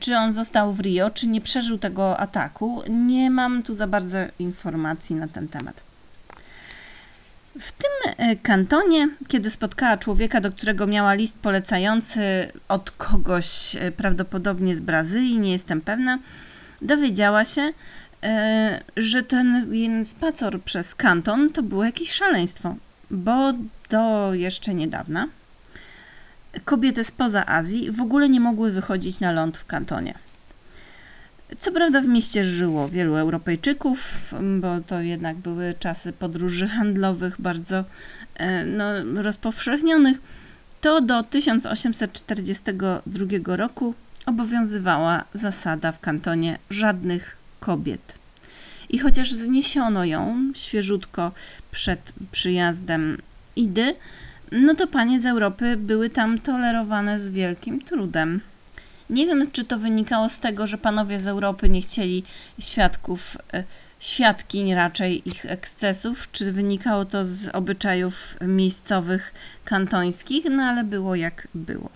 Czy 0.00 0.16
on 0.16 0.32
został 0.32 0.72
w 0.72 0.80
Rio, 0.80 1.10
czy 1.10 1.26
nie 1.26 1.40
przeżył 1.40 1.78
tego 1.78 2.18
ataku? 2.18 2.82
Nie 2.90 3.30
mam 3.30 3.62
tu 3.62 3.74
za 3.74 3.86
bardzo 3.86 4.18
informacji 4.38 5.16
na 5.16 5.28
ten 5.28 5.48
temat. 5.48 5.82
W 7.60 7.72
tym 7.72 8.14
e, 8.16 8.36
kantonie, 8.36 9.08
kiedy 9.28 9.50
spotkała 9.50 9.96
człowieka, 9.96 10.40
do 10.40 10.52
którego 10.52 10.86
miała 10.86 11.14
list 11.14 11.38
polecający 11.38 12.52
od 12.68 12.90
kogoś 12.90 13.76
e, 13.76 13.92
prawdopodobnie 13.92 14.76
z 14.76 14.80
Brazylii, 14.80 15.38
nie 15.38 15.52
jestem 15.52 15.80
pewna, 15.80 16.18
dowiedziała 16.82 17.44
się, 17.44 17.72
e, 18.22 18.82
że 18.96 19.22
ten 19.22 19.66
spacer 20.04 20.62
przez 20.62 20.94
kanton 20.94 21.50
to 21.50 21.62
było 21.62 21.84
jakieś 21.84 22.12
szaleństwo, 22.12 22.74
bo 23.10 23.52
do 23.90 24.34
jeszcze 24.34 24.74
niedawna 24.74 25.28
kobiety 26.64 27.04
spoza 27.04 27.46
Azji 27.46 27.90
w 27.90 28.00
ogóle 28.00 28.28
nie 28.28 28.40
mogły 28.40 28.70
wychodzić 28.70 29.20
na 29.20 29.32
ląd 29.32 29.58
w 29.58 29.66
kantonie. 29.66 30.14
Co 31.58 31.72
prawda 31.72 32.00
w 32.00 32.06
mieście 32.06 32.44
żyło 32.44 32.88
wielu 32.88 33.16
Europejczyków, 33.16 34.30
bo 34.60 34.80
to 34.80 35.00
jednak 35.00 35.36
były 35.36 35.74
czasy 35.78 36.12
podróży 36.12 36.68
handlowych 36.68 37.40
bardzo 37.40 37.84
e, 38.34 38.64
no, 38.64 38.84
rozpowszechnionych, 39.22 40.18
to 40.80 41.00
do 41.00 41.22
1842 41.22 43.56
roku 43.56 43.94
obowiązywała 44.26 45.24
zasada 45.34 45.92
w 45.92 46.00
kantonie 46.00 46.58
żadnych 46.70 47.36
kobiet. 47.60 48.14
I 48.88 48.98
chociaż 48.98 49.32
zniesiono 49.32 50.04
ją 50.04 50.52
świeżutko 50.54 51.32
przed 51.72 52.12
przyjazdem 52.32 53.18
Idy, 53.56 53.94
no 54.52 54.74
to 54.74 54.86
panie 54.86 55.18
z 55.20 55.26
Europy 55.26 55.76
były 55.76 56.10
tam 56.10 56.38
tolerowane 56.38 57.20
z 57.20 57.28
wielkim 57.28 57.82
trudem. 57.82 58.40
Nie 59.10 59.26
wiem, 59.26 59.50
czy 59.52 59.64
to 59.64 59.78
wynikało 59.78 60.28
z 60.28 60.38
tego, 60.38 60.66
że 60.66 60.78
panowie 60.78 61.20
z 61.20 61.28
Europy 61.28 61.68
nie 61.68 61.82
chcieli 61.82 62.24
świadków, 62.58 63.36
e, 63.54 63.64
świadkiń 63.98 64.74
raczej 64.74 65.28
ich 65.28 65.46
ekscesów, 65.46 66.28
czy 66.32 66.52
wynikało 66.52 67.04
to 67.04 67.24
z 67.24 67.48
obyczajów 67.48 68.36
miejscowych, 68.40 69.34
kantońskich, 69.64 70.44
no 70.50 70.62
ale 70.62 70.84
było 70.84 71.14
jak 71.14 71.48
było. 71.54 71.90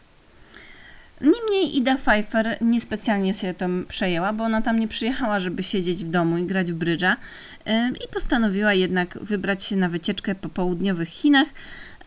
Niemniej 1.21 1.77
Ida 1.77 1.97
Pfeiffer 1.97 2.59
niespecjalnie 2.61 3.33
się 3.33 3.55
tym 3.55 3.87
przejęła, 3.89 4.33
bo 4.33 4.45
ona 4.45 4.63
tam 4.63 4.79
nie 4.79 4.89
przyjechała, 4.89 5.41
żeby 5.41 5.63
siedzieć 5.63 6.05
w 6.05 6.11
domu 6.11 6.39
i 6.39 6.45
grać 6.45 6.73
w 6.73 6.75
brydża 6.75 7.17
e, 7.67 7.89
i 8.05 8.09
postanowiła 8.13 8.75
jednak 8.75 9.19
wybrać 9.21 9.65
się 9.65 9.77
na 9.77 9.89
wycieczkę 9.89 10.35
po 10.35 10.49
południowych 10.49 11.09
Chinach, 11.09 11.49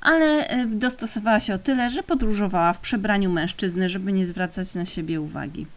ale 0.05 0.47
e, 0.47 0.65
dostosowała 0.65 1.39
się 1.39 1.53
o 1.53 1.57
tyle, 1.57 1.89
że 1.89 2.03
podróżowała 2.03 2.73
w 2.73 2.79
przebraniu 2.79 3.29
mężczyzny, 3.29 3.89
żeby 3.89 4.13
nie 4.13 4.25
zwracać 4.25 4.75
na 4.75 4.85
siebie 4.85 5.21
uwagi. 5.21 5.67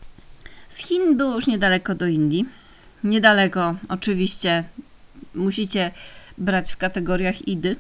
Z 0.69 0.79
Chin 0.79 1.17
było 1.17 1.35
już 1.35 1.47
niedaleko 1.47 1.95
do 1.95 2.07
Indii. 2.07 2.49
Niedaleko, 3.05 3.77
oczywiście, 3.89 4.65
musicie 5.35 5.91
brać 6.39 6.73
w 6.73 6.77
kategoriach 6.77 7.49
idy. 7.49 7.77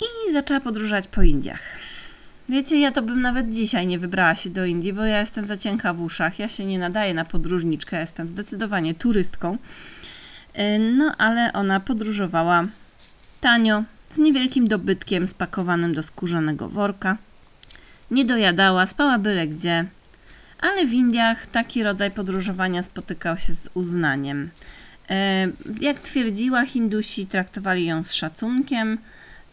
I 0.00 0.32
zaczęła 0.32 0.60
podróżować 0.60 1.08
po 1.08 1.22
Indiach. 1.22 1.62
Wiecie, 2.48 2.80
ja 2.80 2.92
to 2.92 3.02
bym 3.02 3.22
nawet 3.22 3.50
dzisiaj 3.50 3.86
nie 3.86 3.98
wybrała 3.98 4.34
się 4.34 4.50
do 4.50 4.64
Indii, 4.64 4.92
bo 4.92 5.04
ja 5.04 5.20
jestem 5.20 5.46
za 5.46 5.56
cienka 5.56 5.94
w 5.94 6.02
uszach. 6.02 6.38
Ja 6.38 6.48
się 6.48 6.64
nie 6.64 6.78
nadaję 6.78 7.14
na 7.14 7.24
podróżniczkę, 7.24 8.00
jestem 8.00 8.28
zdecydowanie 8.28 8.94
turystką. 8.94 9.58
E, 10.54 10.78
No, 10.78 11.14
ale 11.18 11.52
ona 11.52 11.80
podróżowała 11.80 12.66
tanio, 13.40 13.84
z 14.10 14.18
niewielkim 14.18 14.68
dobytkiem 14.68 15.26
spakowanym 15.26 15.94
do 15.94 16.02
skórzanego 16.02 16.68
worka. 16.68 17.16
Nie 18.10 18.24
dojadała, 18.24 18.86
spała 18.86 19.18
byle 19.18 19.46
gdzie, 19.46 19.84
ale 20.60 20.86
w 20.86 20.92
Indiach 20.92 21.46
taki 21.46 21.82
rodzaj 21.82 22.10
podróżowania 22.10 22.82
spotykał 22.82 23.36
się 23.36 23.54
z 23.54 23.70
uznaniem. 23.74 24.50
E, 25.10 25.48
Jak 25.80 26.00
twierdziła, 26.00 26.66
Hindusi 26.66 27.26
traktowali 27.26 27.86
ją 27.86 28.02
z 28.02 28.12
szacunkiem, 28.12 28.98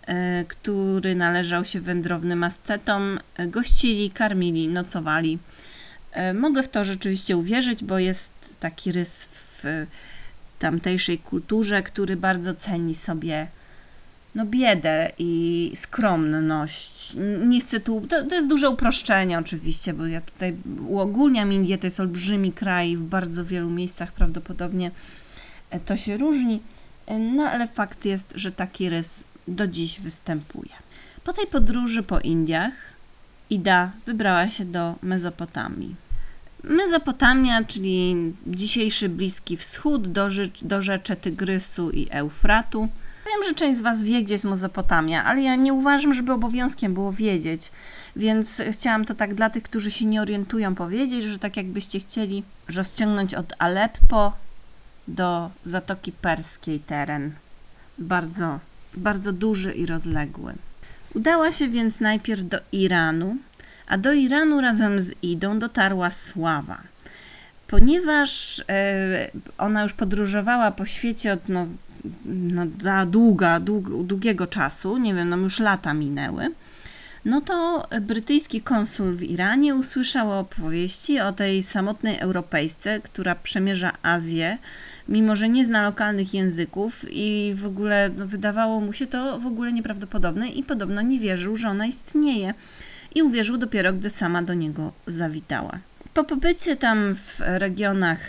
e, 0.06 0.46
który 0.46 1.16
należał 1.16 1.66
się 1.66 1.82
wędrownym 1.82 2.44
ascetom, 2.44 3.20
e, 3.38 3.48
gościli, 3.48 4.12
karmili, 4.12 4.68
nocowali. 4.68 5.40
Mogę 6.34 6.64
w 6.64 6.70
to 6.70 6.84
rzeczywiście 6.84 7.38
uwierzyć, 7.38 7.84
bo 7.84 8.00
jest 8.00 8.56
taki 8.60 8.92
rys 8.92 9.26
w 9.32 9.86
tamtejszej 10.60 11.20
kulturze, 11.20 11.84
który 11.84 12.16
bardzo 12.16 12.56
ceni 12.56 12.96
sobie 12.96 13.48
no 14.38 14.46
biedę 14.46 15.12
i 15.18 15.72
skromność. 15.76 17.18
Nie 17.46 17.62
chcę 17.62 17.80
tu, 17.80 18.08
to, 18.10 18.26
to 18.26 18.36
jest 18.36 18.48
duże 18.48 18.70
uproszczenie 18.70 19.40
oczywiście, 19.40 19.94
bo 19.94 20.06
ja 20.06 20.22
tutaj 20.22 20.56
uogólniam 20.88 21.54
Indię, 21.54 21.78
to 21.78 21.88
jest 21.88 22.00
olbrzymi 22.00 22.52
kraj, 22.52 22.98
w 22.98 23.04
bardzo 23.04 23.46
wielu 23.46 23.70
miejscach 23.70 24.12
prawdopodobnie 24.12 24.92
e, 25.70 25.80
to 25.80 25.98
się 25.98 26.18
różni, 26.18 26.60
E, 27.08 27.20
no 27.20 27.44
ale 27.44 27.68
fakt 27.68 28.06
jest, 28.06 28.34
że 28.36 28.52
taki 28.52 28.90
rys 28.90 29.24
do 29.48 29.68
dziś 29.68 30.00
występuje. 30.00 30.72
Po 31.24 31.34
tej 31.34 31.48
podróży 31.48 32.04
po 32.04 32.20
Indiach 32.20 32.74
Ida 33.50 33.92
wybrała 34.06 34.50
się 34.50 34.66
do 34.66 34.96
Mezopotamii. 35.02 35.96
Mezopotamia, 36.64 37.64
czyli 37.64 38.16
dzisiejszy 38.48 39.10
Bliski 39.10 39.58
Wschód, 39.58 40.08
do, 40.12 40.28
do 40.62 40.82
rzeczy 40.82 41.16
Tygrysu 41.16 41.92
i 41.92 42.08
Eufratu. 42.10 42.88
Wiem, 43.28 43.44
że 43.44 43.54
część 43.54 43.78
z 43.78 43.82
Was 43.82 44.04
wie, 44.04 44.24
gdzie 44.24 44.34
jest 44.34 44.46
Mezopotamia, 44.46 45.24
ale 45.24 45.42
ja 45.42 45.56
nie 45.56 45.74
uważam, 45.74 46.14
żeby 46.14 46.34
obowiązkiem 46.34 46.94
było 46.94 47.14
wiedzieć, 47.14 47.72
więc 48.16 48.62
chciałam 48.72 49.06
to 49.06 49.16
tak 49.16 49.36
dla 49.36 49.50
tych, 49.50 49.64
którzy 49.64 49.92
się 49.92 50.06
nie 50.06 50.22
orientują, 50.22 50.76
powiedzieć, 50.76 51.24
że 51.24 51.40
tak 51.40 51.58
jakbyście 51.58 52.00
chcieli 52.00 52.44
rozciągnąć 52.76 53.36
od 53.36 53.54
Aleppo 53.60 54.34
do 55.08 55.50
Zatoki 55.64 56.12
Perskiej 56.12 56.80
teren. 56.80 57.32
Bardzo, 57.98 58.60
bardzo 58.94 59.34
duży 59.34 59.74
i 59.74 59.86
rozległy. 59.86 60.54
Udała 61.16 61.52
się 61.52 61.68
więc 61.68 62.00
najpierw 62.00 62.44
do 62.44 62.58
Iranu, 62.72 63.38
a 63.88 63.98
do 63.98 64.14
Iranu 64.14 64.62
razem 64.62 65.02
z 65.02 65.14
Idą 65.22 65.60
dotarła 65.60 66.10
Sława. 66.10 66.82
Ponieważ 67.68 68.64
e, 68.70 69.32
ona 69.58 69.84
już 69.84 69.94
podróżowała 69.94 70.72
po 70.72 70.86
świecie 70.86 71.34
od 71.34 71.50
no, 71.50 71.68
no, 72.26 72.66
za 72.82 73.06
długa, 73.06 73.60
dług, 73.60 74.04
długiego 74.04 74.48
czasu, 74.48 74.98
nie 74.98 75.14
wiem, 75.14 75.30
no 75.30 75.38
już 75.38 75.60
lata 75.60 75.94
minęły, 75.94 76.50
no 77.28 77.42
to 77.42 77.88
brytyjski 78.02 78.62
konsul 78.62 79.16
w 79.16 79.24
Iranie 79.24 79.76
usłyszał 79.76 80.40
opowieści 80.40 81.20
o 81.20 81.32
tej 81.32 81.64
samotnej 81.64 82.20
Europejsce, 82.20 83.00
która 83.00 83.36
przemierza 83.36 83.92
Azję, 84.04 84.58
mimo 85.10 85.36
że 85.36 85.50
nie 85.50 85.66
zna 85.66 85.84
lokalnych 85.84 86.34
języków 86.34 87.06
i 87.10 87.54
w 87.58 87.66
ogóle 87.66 88.10
no, 88.18 88.28
wydawało 88.28 88.82
mu 88.82 88.94
się 88.94 89.08
to 89.08 89.40
w 89.40 89.46
ogóle 89.46 89.74
nieprawdopodobne 89.74 90.50
i 90.50 90.64
podobno 90.64 91.02
nie 91.02 91.20
wierzył, 91.20 91.56
że 91.56 91.70
ona 91.70 91.86
istnieje. 91.86 92.54
I 93.16 93.24
uwierzył 93.24 93.58
dopiero, 93.58 93.94
gdy 93.94 94.10
sama 94.10 94.42
do 94.42 94.54
niego 94.54 94.94
zawitała. 95.08 95.80
Po 96.14 96.24
pobycie 96.24 96.76
tam 96.76 97.16
w 97.16 97.40
regionach 97.40 98.20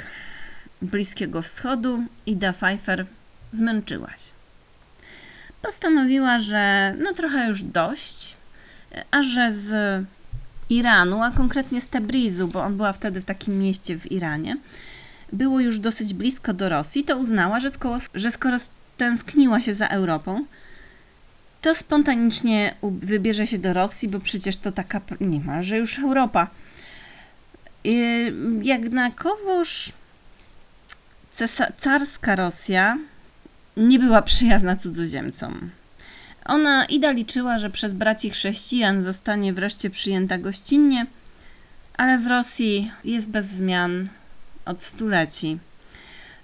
Bliskiego 0.82 1.42
Wschodu 1.42 2.04
Ida 2.26 2.52
Pfeiffer 2.52 3.06
zmęczyła 3.52 4.10
się. 4.10 4.30
Postanowiła, 5.62 6.38
że 6.38 6.94
no 6.98 7.12
trochę 7.12 7.48
już 7.48 7.62
dość, 7.62 8.36
a 9.10 9.22
że 9.22 9.52
z 9.52 10.04
Iranu, 10.70 11.22
a 11.22 11.30
konkretnie 11.30 11.80
z 11.80 11.86
Tebrizu, 11.86 12.48
bo 12.48 12.62
on 12.62 12.76
była 12.76 12.92
wtedy 12.92 13.20
w 13.20 13.24
takim 13.24 13.58
mieście 13.58 13.98
w 13.98 14.12
Iranie, 14.12 14.56
było 15.32 15.60
już 15.60 15.78
dosyć 15.78 16.14
blisko 16.14 16.54
do 16.54 16.68
Rosji, 16.68 17.04
to 17.04 17.16
uznała, 17.16 17.60
że 17.60 17.70
skoro, 17.70 17.98
że 18.14 18.30
skoro 18.30 18.56
tęskniła 18.96 19.60
się 19.62 19.74
za 19.74 19.88
Europą, 19.88 20.44
to 21.62 21.74
spontanicznie 21.74 22.74
wybierze 22.82 23.46
się 23.46 23.58
do 23.58 23.72
Rosji, 23.72 24.08
bo 24.08 24.20
przecież 24.20 24.56
to 24.56 24.72
taka 24.72 25.00
niemalże 25.20 25.78
już 25.78 25.98
Europa. 25.98 26.48
Jednakowoż 28.62 29.92
carska 31.76 32.36
Rosja 32.36 32.98
nie 33.78 33.98
była 33.98 34.22
przyjazna 34.22 34.76
cudzoziemcom. 34.76 35.70
Ona 36.44 36.84
Ida 36.84 37.10
liczyła, 37.10 37.58
że 37.58 37.70
przez 37.70 37.94
braci 37.94 38.30
chrześcijan 38.30 39.02
zostanie 39.02 39.52
wreszcie 39.52 39.90
przyjęta 39.90 40.38
gościnnie, 40.38 41.06
ale 41.96 42.18
w 42.18 42.26
Rosji 42.26 42.90
jest 43.04 43.30
bez 43.30 43.46
zmian 43.46 44.08
od 44.64 44.82
stuleci. 44.82 45.58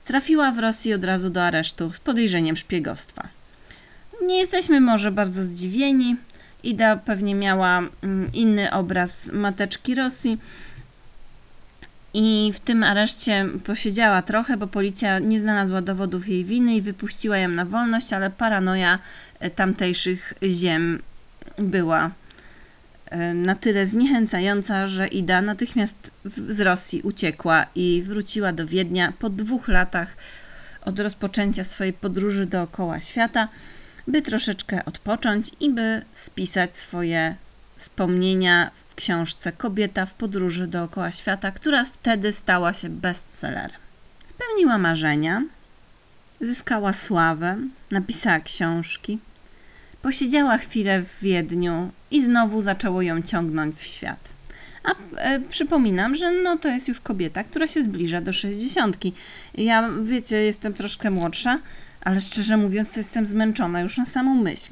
Trafiła 0.05 0.51
w 0.53 0.59
Rosji 0.59 0.95
od 0.95 1.05
razu 1.05 1.31
do 1.31 1.45
aresztu 1.45 1.93
z 1.93 1.99
podejrzeniem 1.99 2.57
szpiegostwa. 2.57 3.29
Nie 4.27 4.39
jesteśmy 4.39 4.81
może 4.81 5.13
bardzo 5.13 5.43
zdziwieni. 5.43 6.17
Ida 6.63 6.97
pewnie 6.97 7.35
miała 7.35 7.79
mm, 7.79 8.33
inny 8.33 8.73
obraz 8.73 9.31
mateczki 9.33 9.95
Rosji, 9.95 10.39
i 12.15 12.53
w 12.55 12.61
tym 12.61 12.83
areszcie 12.83 13.49
posiedziała 13.65 14.23
trochę, 14.23 14.57
bo 14.57 14.67
policja 14.67 15.19
nie 15.19 15.41
znalazła 15.41 15.83
dowodów 15.83 16.29
jej 16.29 16.45
winy 16.45 16.75
i 16.75 16.81
wypuściła 16.81 17.39
ją 17.39 17.49
na 17.49 17.65
wolność, 17.65 18.13
ale 18.13 18.31
paranoja 18.31 18.99
e, 19.41 19.51
tamtejszych 19.51 20.35
ziem 20.43 21.03
była 21.59 22.11
e, 23.07 23.35
na 23.35 23.55
tyle 23.55 23.87
zniechęcająca, 23.87 24.87
że 24.87 25.09
Ida 25.09 25.43
natychmiast 25.43 26.11
z 26.49 26.61
Rosji 26.61 27.03
uciekła 27.03 27.67
i 27.75 28.03
wróciła 28.07 28.53
do 28.53 28.67
Wiednia 28.67 29.13
po 29.19 29.31
dwóch 29.31 29.69
latach 29.69 30.17
od 30.85 31.01
rozpoczęcia 31.01 31.65
swojej 31.65 31.93
podróży 31.93 32.47
dookoła 32.47 33.01
świata, 33.01 33.49
by 34.07 34.23
troszeczkę 34.23 34.85
odpocząć 34.85 35.51
i 35.61 35.71
by 35.71 36.03
spisać 36.13 36.77
swoje 36.77 37.37
wspomnienia 37.85 38.71
w 38.89 38.95
książce 38.95 39.53
Kobieta 39.53 40.07
w 40.07 40.15
podróży 40.15 40.67
dookoła 40.67 41.13
świata, 41.13 41.53
która 41.53 41.85
wtedy 41.85 42.33
stała 42.33 42.75
się 42.75 42.89
bestsellerem. 42.89 43.81
Spełniła 44.27 44.79
marzenia, 44.79 45.43
zyskała 46.41 46.93
sławę, 46.93 47.57
napisała 47.91 48.41
książki, 48.41 49.19
posiedziała 50.03 50.59
chwilę 50.59 51.03
w 51.03 51.21
Wiedniu 51.23 51.91
i 52.11 52.23
znowu 52.23 52.63
zaczęło 52.63 53.03
ją 53.03 53.23
ciągnąć 53.23 53.77
w 53.77 53.87
świat. 53.87 54.33
A 54.85 55.17
e, 55.17 55.41
przypominam, 55.41 56.15
że 56.15 56.31
no 56.43 56.59
to 56.59 56.69
jest 56.69 56.89
już 56.89 57.01
kobieta, 57.01 57.45
która 57.45 57.67
się 57.67 57.83
zbliża 57.83 58.21
do 58.21 58.33
sześćdziesiątki. 58.33 59.13
Ja, 59.55 59.91
wiecie, 60.03 60.37
jestem 60.37 60.75
troszkę 60.75 61.11
młodsza, 61.11 61.59
ale 62.01 62.21
szczerze 62.21 62.57
mówiąc, 62.57 62.97
jestem 62.97 63.27
zmęczona 63.27 63.81
już 63.81 63.99
na 63.99 64.07
samą 64.07 64.35
myśl. 64.35 64.71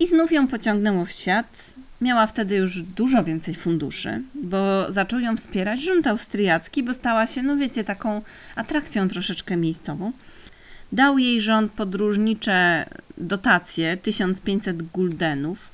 I 0.00 0.06
znów 0.06 0.32
ją 0.32 0.48
pociągnęło 0.48 1.04
w 1.04 1.12
świat. 1.12 1.74
Miała 2.02 2.26
wtedy 2.26 2.56
już 2.56 2.82
dużo 2.82 3.24
więcej 3.24 3.54
funduszy, 3.54 4.22
bo 4.34 4.92
zaczął 4.92 5.20
ją 5.20 5.36
wspierać 5.36 5.82
rząd 5.82 6.06
austriacki, 6.06 6.82
bo 6.82 6.94
stała 6.94 7.26
się, 7.26 7.42
no 7.42 7.56
wiecie, 7.56 7.84
taką 7.84 8.22
atrakcją 8.56 9.08
troszeczkę 9.08 9.56
miejscową. 9.56 10.12
Dał 10.92 11.18
jej 11.18 11.40
rząd 11.40 11.72
podróżnicze 11.72 12.86
dotacje 13.18 13.96
1500 13.96 14.82
guldenów. 14.82 15.70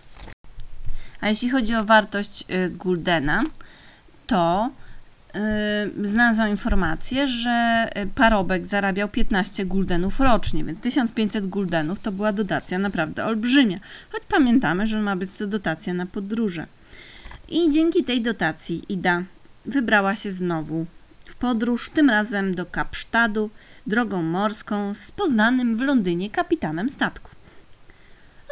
A 1.21 1.29
jeśli 1.29 1.51
chodzi 1.51 1.75
o 1.75 1.85
wartość 1.85 2.45
y, 2.51 2.71
guldena, 2.71 3.45
to 4.27 4.71
znalazłam 6.05 6.49
informację, 6.49 7.29
że 7.29 7.89
y, 7.97 8.07
parobek 8.15 8.67
zarabiał 8.67 9.09
15 9.09 9.67
guldenów 9.67 10.21
rocznie, 10.21 10.65
więc 10.65 10.81
1500 10.81 11.47
guldenów 11.47 12.01
to 12.01 12.13
była 12.13 12.33
dotacja 12.33 12.79
naprawdę 12.79 13.25
olbrzymia. 13.25 13.79
Choć 14.13 14.23
pamiętamy, 14.29 14.87
że 14.87 15.01
ma 15.01 15.17
być 15.17 15.37
to 15.37 15.47
dotacja 15.47 15.95
na 15.95 16.07
podróże. 16.07 16.67
I 17.49 17.71
dzięki 17.71 18.05
tej 18.05 18.23
dotacji 18.23 18.83
Ida 18.89 19.23
wybrała 19.67 20.15
się 20.15 20.31
znowu 20.31 20.87
w 21.27 21.35
podróż, 21.35 21.91
tym 21.91 22.11
razem 22.11 22.55
do 22.55 22.67
Kapsztadu, 22.67 23.51
drogą 23.87 24.23
morską 24.23 24.95
z 24.95 25.13
poznanym 25.13 25.77
w 25.77 25.81
Londynie 25.81 26.31
kapitanem 26.31 26.91
statku. 26.91 27.31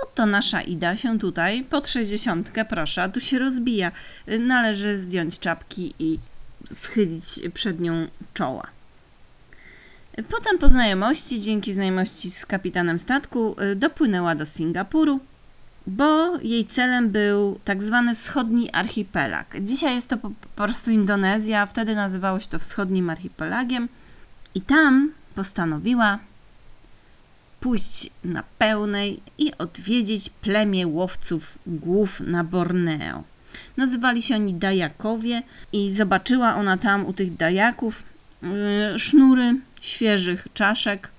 Oto 0.02 0.26
nasza 0.26 0.60
Ida 0.60 0.96
się 0.96 1.18
tutaj 1.18 1.64
pod 1.64 1.88
60, 1.88 2.50
proszę, 2.68 3.10
tu 3.14 3.20
się 3.20 3.38
rozbija. 3.38 3.92
Należy 4.40 4.98
zdjąć 4.98 5.38
czapki 5.38 5.94
i 5.98 6.18
schylić 6.66 7.40
przed 7.54 7.80
nią 7.80 8.06
czoła. 8.34 8.66
Potem 10.28 10.58
po 10.58 10.68
znajomości, 10.68 11.40
dzięki 11.40 11.72
znajomości 11.72 12.30
z 12.30 12.46
kapitanem 12.46 12.98
statku, 12.98 13.56
y, 13.72 13.76
dopłynęła 13.76 14.34
do 14.34 14.46
Singapuru, 14.46 15.20
bo 15.86 16.38
jej 16.42 16.66
celem 16.66 17.10
był 17.10 17.60
tak 17.64 17.82
zwany 17.82 18.14
wschodni 18.14 18.70
archipelag. 18.72 19.56
Dzisiaj 19.60 19.94
jest 19.94 20.08
to 20.08 20.16
po 20.16 20.30
prostu 20.56 20.90
Indonezja, 20.90 21.66
wtedy 21.66 21.94
nazywało 21.94 22.40
się 22.40 22.48
to 22.48 22.58
wschodnim 22.58 23.10
archipelagiem 23.10 23.88
i 24.54 24.60
tam 24.60 25.12
postanowiła 25.34 26.18
pójść 27.60 28.10
na 28.24 28.42
pełnej 28.58 29.20
i 29.38 29.52
odwiedzić 29.58 30.30
plemię 30.30 30.86
łowców 30.86 31.58
głów 31.66 32.20
na 32.20 32.44
Borneo. 32.44 33.22
Nazywali 33.76 34.22
się 34.22 34.34
oni 34.34 34.54
Dajakowie 34.54 35.42
i 35.72 35.92
zobaczyła 35.92 36.54
ona 36.54 36.76
tam 36.76 37.06
u 37.06 37.12
tych 37.12 37.36
Dajaków 37.36 38.02
yy, 38.42 38.98
sznury 38.98 39.54
świeżych 39.80 40.46
czaszek, 40.54 41.10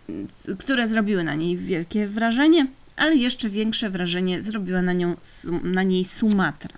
które 0.59 0.87
zrobiły 0.87 1.23
na 1.23 1.35
niej 1.35 1.57
wielkie 1.57 2.07
wrażenie, 2.07 2.67
ale 2.95 3.15
jeszcze 3.15 3.49
większe 3.49 3.89
wrażenie 3.89 4.41
zrobiła 4.41 4.81
na, 4.81 4.93
nią, 4.93 5.15
na 5.63 5.83
niej 5.83 6.05
Sumatra. 6.05 6.77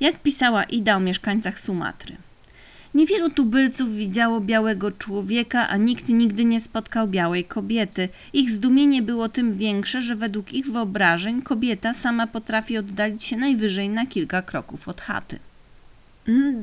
Jak 0.00 0.22
pisała 0.22 0.64
Ida 0.64 0.96
o 0.96 1.00
mieszkańcach 1.00 1.60
Sumatry– 1.60 2.16
Niewielu 2.94 3.30
tubylców 3.30 3.94
widziało 3.94 4.40
białego 4.40 4.90
człowieka, 4.90 5.68
a 5.68 5.76
nikt 5.76 6.08
nigdy 6.08 6.44
nie 6.44 6.60
spotkał 6.60 7.08
białej 7.08 7.44
kobiety. 7.44 8.08
Ich 8.32 8.50
zdumienie 8.50 9.02
było 9.02 9.28
tym 9.28 9.56
większe, 9.56 10.02
że 10.02 10.16
według 10.16 10.52
ich 10.52 10.66
wyobrażeń 10.66 11.42
kobieta 11.42 11.94
sama 11.94 12.26
potrafi 12.26 12.78
oddalić 12.78 13.24
się 13.24 13.36
najwyżej 13.36 13.88
na 13.88 14.06
kilka 14.06 14.42
kroków 14.42 14.88
od 14.88 15.00
chaty. 15.00 15.38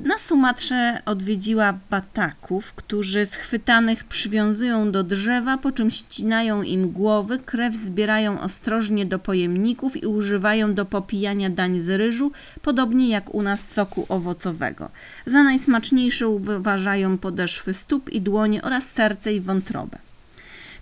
Na 0.03 0.17
Sumatrze 0.17 1.01
odwiedziła 1.05 1.79
bataków, 1.89 2.73
którzy 2.73 3.25
schwytanych 3.25 4.03
przywiązują 4.03 4.91
do 4.91 5.03
drzewa, 5.03 5.57
po 5.57 5.71
czym 5.71 5.91
ścinają 5.91 6.63
im 6.63 6.91
głowy, 6.91 7.39
krew 7.39 7.75
zbierają 7.75 8.41
ostrożnie 8.41 9.05
do 9.05 9.19
pojemników 9.19 10.03
i 10.03 10.05
używają 10.05 10.73
do 10.73 10.85
popijania 10.85 11.49
dań 11.49 11.79
z 11.79 11.89
ryżu, 11.89 12.31
podobnie 12.61 13.09
jak 13.09 13.35
u 13.35 13.41
nas 13.41 13.71
soku 13.71 14.05
owocowego. 14.09 14.89
Za 15.25 15.43
najsmaczniejsze 15.43 16.27
uważają 16.27 17.17
podeszwy 17.17 17.73
stóp 17.73 18.09
i 18.09 18.21
dłonie 18.21 18.61
oraz 18.61 18.91
serce 18.91 19.33
i 19.33 19.41
wątrobę. 19.41 19.97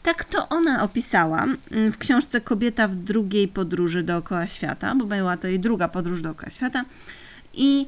Tak 0.03 0.23
to 0.23 0.49
ona 0.49 0.83
opisała 0.83 1.43
mm, 1.43 1.91
w 1.91 1.97
książce 1.97 2.41
Kobieta 2.41 2.87
w 2.87 2.95
drugiej 2.95 3.47
podróży 3.47 4.03
dookoła 4.03 4.47
świata, 4.47 4.95
bo 4.95 5.05
była 5.05 5.37
to 5.37 5.47
jej 5.47 5.59
druga 5.59 5.87
podróż 5.87 6.21
dookoła 6.21 6.51
świata. 6.51 6.85
I 7.53 7.87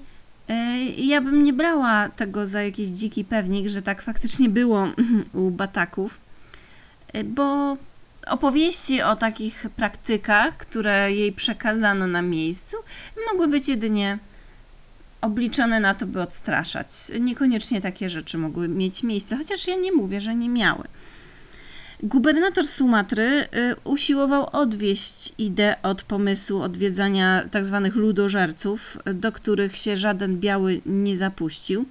ja 0.97 1.21
bym 1.21 1.43
nie 1.43 1.53
brała 1.53 2.10
tego 2.10 2.45
za 2.45 2.62
jakiś 2.62 2.88
dziki 2.88 3.25
pewnik, 3.25 3.67
że 3.67 3.81
tak 3.81 4.01
faktycznie 4.01 4.49
było 4.49 4.88
u 5.33 5.51
bataków, 5.51 6.21
e, 7.13 7.23
bo 7.23 7.77
opowieści 8.27 9.01
o 9.01 9.15
takich 9.15 9.65
praktykach, 9.75 10.57
które 10.57 11.13
jej 11.13 11.33
przekazano 11.33 12.07
na 12.07 12.21
miejscu, 12.21 12.77
mogły 13.31 13.47
być 13.47 13.67
jedynie 13.67 14.17
obliczone 15.21 15.79
na 15.79 15.95
to, 15.95 16.05
by 16.05 16.21
odstraszać. 16.21 16.88
Niekoniecznie 17.19 17.81
takie 17.81 18.10
rzeczy 18.10 18.38
mogły 18.38 18.67
mieć 18.67 19.03
miejsce, 19.03 19.38
chociaż 19.38 19.67
ja 19.67 19.75
nie 19.75 19.91
mówię, 19.91 20.21
że 20.21 20.36
nie 20.36 20.49
miały. 20.49 20.83
Gubernator 22.03 22.67
Sumatry 22.67 23.47
usiłował 23.83 24.49
odwieść 24.51 25.33
Idę 25.38 25.75
od 25.83 26.03
pomysłu 26.03 26.62
odwiedzania 26.62 27.43
tzw. 27.51 27.89
ludożerców, 27.95 28.97
do 29.13 29.31
których 29.31 29.77
się 29.77 29.97
żaden 29.97 30.39
biały 30.39 30.81
nie 30.86 31.17
zapuścił, 31.17 31.86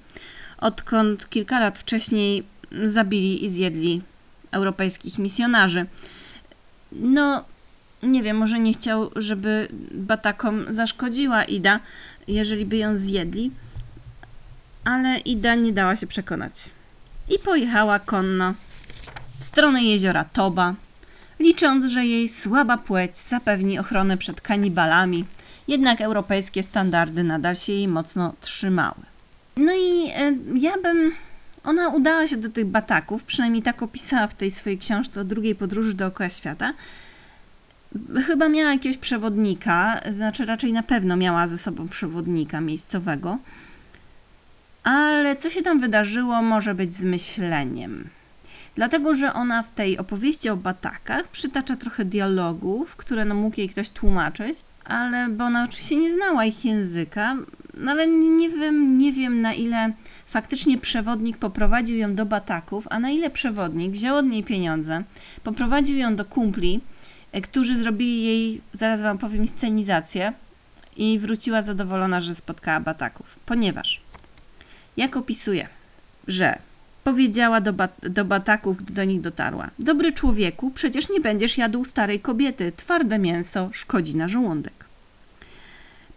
odkąd 0.59 1.29
kilka 1.29 1.61
lat 1.61 1.79
wcześniej 1.79 2.47
zabili 2.85 3.45
i 3.45 3.49
zjedli 3.49 4.03
europejskich 4.51 5.19
misjonarzy. 5.19 5.87
No, 6.93 7.45
nie 8.03 8.23
wiem, 8.23 8.37
może 8.37 8.59
nie 8.59 8.73
chciał, 8.73 9.11
żeby 9.17 9.69
Batakom 9.93 10.65
zaszkodziła 10.69 11.45
Ida, 11.45 11.81
jeżeli 12.29 12.67
by 12.67 12.77
ją 12.77 12.97
zjedli, 12.97 13.51
ale 14.85 15.19
Ida 15.19 15.55
nie 15.55 15.73
dała 15.73 15.97
się 15.97 16.07
przekonać. 16.07 16.71
I 17.29 17.39
pojechała 17.39 17.99
konno 17.99 18.55
w 19.39 19.45
stronę 19.45 19.83
jeziora 19.83 20.25
Toba, 20.25 20.75
licząc, 21.41 21.85
że 21.85 22.07
jej 22.07 22.29
słaba 22.29 22.79
płeć 22.79 23.19
zapewni 23.19 23.79
ochronę 23.79 24.17
przed 24.17 24.41
kanibalami, 24.41 25.25
jednak 25.69 26.01
europejskie 26.01 26.63
standardy 26.63 27.25
nadal 27.25 27.57
się 27.57 27.73
jej 27.73 27.89
mocno 27.89 28.35
trzymały. 28.41 29.03
No 29.57 29.73
i 29.73 30.11
e, 30.17 30.37
ja 30.55 30.73
bym. 30.83 31.13
Ona 31.65 31.89
udała 31.89 32.27
się 32.27 32.37
do 32.37 32.49
tych 32.49 32.65
bataków, 32.65 33.25
przynajmniej 33.25 33.63
tak 33.63 33.83
opisała 33.83 34.27
w 34.27 34.35
tej 34.35 34.51
swojej 34.51 34.79
książce 34.79 35.21
o 35.21 35.25
drugiej 35.25 35.55
podróży 35.55 35.95
dookoła 35.95 36.29
świata. 36.31 36.73
Chyba 38.27 38.49
miała 38.49 38.73
jakiegoś 38.73 38.97
przewodnika, 38.97 40.01
znaczy 40.13 40.45
raczej 40.45 40.73
na 40.73 40.83
pewno 40.83 41.17
miała 41.17 41.49
ze 41.49 41.59
sobą 41.59 41.89
przewodnika 41.89 42.61
miejscowego. 42.61 43.39
Ale 44.85 45.37
co 45.37 45.51
się 45.51 45.63
tam 45.63 45.81
wydarzyło, 45.81 46.43
może 46.43 46.75
być 46.75 46.97
zmyśleniem. 46.97 48.09
Dlatego, 48.77 49.15
że 49.15 49.33
ona 49.33 49.63
w 49.63 49.71
tej 49.71 49.99
opowieści 49.99 50.49
o 50.49 50.57
batakach 50.57 51.29
przytacza 51.29 51.77
trochę 51.77 52.05
dialogów, 52.05 52.97
które 52.97 53.25
no 53.25 53.35
mógł 53.35 53.61
jej 53.61 53.69
ktoś 53.69 53.91
tłumaczyć, 53.91 54.59
ale 54.85 55.29
bo 55.29 55.45
ona 55.45 55.65
oczywiście 55.65 55.97
nie 55.97 56.15
znała 56.15 56.45
ich 56.45 56.65
języka, 56.65 57.37
no 57.75 57.91
ale 57.91 58.07
nie 58.09 58.49
wiem, 58.49 58.99
nie 58.99 59.13
wiem 59.13 59.43
na 59.43 59.55
ile 59.55 59.93
faktycznie 60.27 60.79
przewodnik 60.79 61.39
poprowadził 61.39 61.97
ją 61.97 62.15
do 62.15 62.27
bataków, 62.27 62.87
a 62.91 62.99
na 62.99 63.11
ile 63.11 63.31
przewodnik 63.31 63.93
wziął 63.93 64.17
od 64.17 64.27
niej 64.27 64.45
pieniądze, 64.45 65.05
poprowadził 65.43 65.97
ją 65.97 66.17
do 66.17 66.25
kumpli, 66.25 66.81
e, 67.33 67.41
którzy 67.41 67.77
zrobili 67.77 68.25
jej, 68.25 68.61
zaraz 68.73 69.03
wam 69.03 69.19
powiem, 69.19 69.47
scenizację 69.47 70.33
i 70.97 71.19
wróciła 71.19 71.63
zadowolona, 71.63 72.21
że 72.21 72.35
spotkała 72.35 72.81
bataków. 72.81 73.37
Ponieważ, 73.47 74.01
jak 74.97 75.17
opisuje, 75.17 75.69
że 76.29 76.59
powiedziała 77.07 77.61
do, 77.61 77.73
do 78.03 78.25
bataków, 78.25 78.77
gdy 78.77 78.93
do 78.93 79.05
nich 79.05 79.21
dotarła. 79.21 79.71
Dobry 79.79 80.13
człowieku, 80.13 80.71
przecież 80.71 81.11
nie 81.11 81.21
będziesz 81.21 81.59
jadł 81.59 81.85
starej 81.85 82.21
kobiety. 82.21 82.73
Twarde 82.77 83.19
mięso 83.19 83.71
szkodzi 83.73 84.17
na 84.17 84.29
żołądek. 84.29 84.85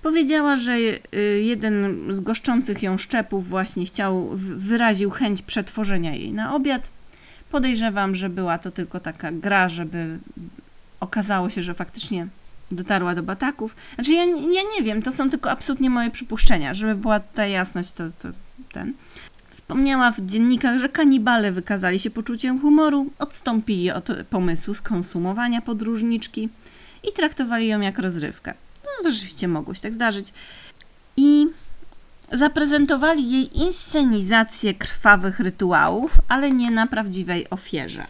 Powiedziała, 0.02 0.56
że 0.56 0.74
y, 0.74 1.00
jeden 1.42 1.96
z 2.16 2.20
goszczących 2.20 2.84
ją 2.84 2.98
szczepów 2.98 3.50
właśnie 3.50 3.86
chciał, 3.86 4.30
wyraził 4.36 5.10
chęć 5.10 5.42
przetworzenia 5.42 6.16
jej 6.16 6.34
na 6.34 6.56
obiad. 6.56 6.90
Podejrzewam, 7.52 8.16
że 8.16 8.30
była 8.30 8.58
to 8.58 8.72
tylko 8.72 9.00
taka 9.00 9.32
gra, 9.32 9.70
żeby 9.70 10.20
okazało 11.00 11.50
się, 11.50 11.62
że 11.62 11.74
faktycznie 11.74 12.28
dotarła 12.72 13.16
do 13.16 13.24
bataków. 13.24 13.76
Znaczy, 13.96 14.12
ja, 14.12 14.26
ja 14.26 14.62
nie 14.78 14.84
wiem, 14.84 15.02
to 15.02 15.12
są 15.12 15.30
tylko 15.30 15.52
absolutnie 15.52 15.90
moje 15.90 16.12
przypuszczenia, 16.12 16.74
żeby 16.74 16.96
była 16.96 17.20
tutaj 17.20 17.52
jasność, 17.52 17.92
to, 17.92 18.04
to 18.12 18.28
ten. 18.72 18.94
Wspomniała 19.50 20.12
w 20.12 20.22
dziennikach, 20.22 20.80
że 20.80 20.90
kanibale 20.90 21.52
wykazali 21.52 22.00
się 22.00 22.10
poczuciem 22.10 22.62
humoru, 22.62 23.12
odstąpili 23.20 23.92
od 23.92 24.08
pomysłu 24.30 24.74
skonsumowania 24.74 25.62
podróżniczki 25.62 26.50
i 27.04 27.12
traktowali 27.12 27.68
ją 27.68 27.82
jak 27.82 28.00
rozrywkę. 28.00 28.54
No 28.84 29.04
to 29.04 29.12
rzeczywiście 29.12 29.48
mogło 29.48 29.74
się 29.74 29.82
tak 29.82 29.94
zdarzyć. 29.94 30.34
I 31.18 31.48
zaprezentowali 32.32 33.32
jej 33.32 33.58
inscenizację 33.58 34.74
krwawych 34.74 35.40
rytuałów, 35.40 36.12
ale 36.28 36.52
nie 36.52 36.72
na 36.72 36.88
prawdziwej 36.88 37.50
ofierze. 37.50 38.08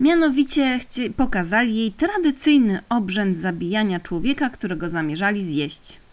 Mianowicie 0.00 0.80
pokazali 1.16 1.76
jej 1.76 1.92
tradycyjny 1.92 2.80
obrzęd 2.88 3.38
zabijania 3.38 4.00
człowieka, 4.00 4.50
którego 4.50 4.88
zamierzali 4.88 5.44
zjeść. 5.44 6.03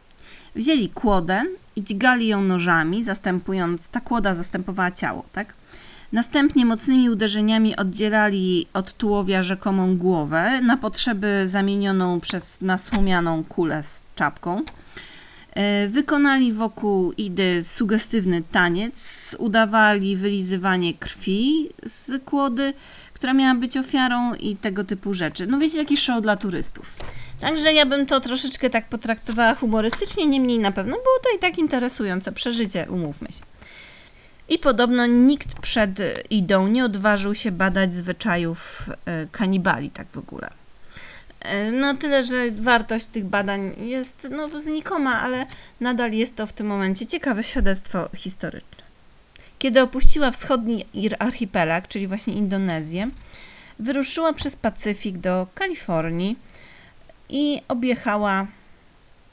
Wzięli 0.55 0.89
kłodę 0.89 1.43
i 1.75 1.83
dźgali 1.83 2.27
ją 2.27 2.41
nożami, 2.41 3.03
zastępując, 3.03 3.89
ta 3.89 4.01
kłoda 4.01 4.35
zastępowała 4.35 4.91
ciało, 4.91 5.25
tak? 5.31 5.53
Następnie 6.11 6.65
mocnymi 6.65 7.09
uderzeniami 7.09 7.75
oddzielali 7.75 8.67
od 8.73 8.93
tułowia 8.93 9.43
rzekomą 9.43 9.97
głowę 9.97 10.61
na 10.61 10.77
potrzeby 10.77 11.43
zamienioną 11.47 12.19
przez 12.19 12.61
nasłomianą 12.61 13.43
kulę 13.43 13.83
z 13.83 14.03
czapką. 14.15 14.63
E, 15.53 15.87
wykonali 15.87 16.53
wokół 16.53 17.11
Idy 17.11 17.63
sugestywny 17.63 18.41
taniec, 18.51 19.35
udawali 19.39 20.17
wylizywanie 20.17 20.93
krwi 20.93 21.69
z 21.85 22.23
kłody, 22.23 22.73
która 23.21 23.33
miała 23.33 23.55
być 23.55 23.77
ofiarą 23.77 24.33
i 24.33 24.55
tego 24.55 24.83
typu 24.83 25.13
rzeczy. 25.13 25.47
No 25.47 25.59
wiecie, 25.59 25.77
taki 25.77 25.97
show 25.97 26.21
dla 26.21 26.35
turystów. 26.35 26.93
Także 27.39 27.73
ja 27.73 27.85
bym 27.85 28.05
to 28.05 28.19
troszeczkę 28.19 28.69
tak 28.69 28.89
potraktowała 28.89 29.55
humorystycznie, 29.55 30.27
niemniej 30.27 30.59
na 30.59 30.71
pewno 30.71 30.91
było 30.91 31.19
to 31.23 31.37
i 31.37 31.39
tak 31.39 31.57
interesujące 31.57 32.31
przeżycie, 32.31 32.85
umówmy 32.89 33.27
się. 33.27 33.41
I 34.49 34.59
podobno 34.59 35.05
nikt 35.05 35.59
przed 35.59 35.99
Idą 36.29 36.67
nie 36.67 36.85
odważył 36.85 37.35
się 37.35 37.51
badać 37.51 37.93
zwyczajów 37.93 38.89
e, 39.05 39.27
kanibali, 39.31 39.89
tak 39.89 40.07
w 40.07 40.17
ogóle. 40.17 40.49
E, 41.39 41.71
no 41.71 41.95
tyle, 41.95 42.23
że 42.23 42.51
wartość 42.51 43.05
tych 43.05 43.25
badań 43.25 43.73
jest 43.77 44.27
no, 44.31 44.61
znikoma, 44.61 45.21
ale 45.21 45.45
nadal 45.79 46.11
jest 46.11 46.35
to 46.35 46.47
w 46.47 46.53
tym 46.53 46.67
momencie 46.67 47.07
ciekawe 47.07 47.43
świadectwo 47.43 48.09
historyczne. 48.15 48.80
Kiedy 49.61 49.81
opuściła 49.81 50.31
wschodni 50.31 50.85
archipelag, 51.19 51.87
czyli 51.87 52.07
właśnie 52.07 52.33
Indonezję, 52.33 53.09
wyruszyła 53.79 54.33
przez 54.33 54.55
Pacyfik 54.55 55.17
do 55.17 55.47
Kalifornii, 55.55 56.39
i 57.29 57.61
objechała 57.67 58.47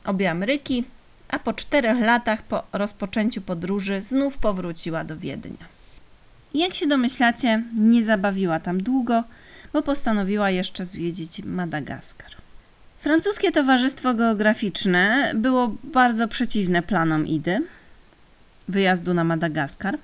obie 0.05 0.31
Ameryki, 0.31 0.85
a 1.29 1.39
po 1.39 1.53
czterech 1.53 2.01
latach 2.01 2.43
po 2.43 2.63
rozpoczęciu 2.73 3.41
podróży 3.41 4.03
znów 4.03 4.39
powróciła 4.39 5.05
do 5.05 5.17
Wiednia. 5.17 5.67
Jak 6.55 6.75
się 6.75 6.87
domyślacie, 6.87 7.63
nie 7.79 8.03
zabawiła 8.03 8.61
tam 8.61 8.83
długo, 8.83 9.25
bo 9.73 9.83
postanowiła 9.83 10.51
jeszcze 10.51 10.85
zwiedzić 10.85 11.43
Madagaskar. 11.45 12.31
Francuskie 12.99 13.53
Towarzystwo 13.53 14.15
Geograficzne 14.15 15.33
było 15.35 15.75
bardzo 15.85 16.29
przeciwne 16.29 16.83
planom 16.83 17.27
Idy 17.27 17.67
wyjazdu 18.69 19.15
na 19.15 19.25
Madagaskar 19.25 19.99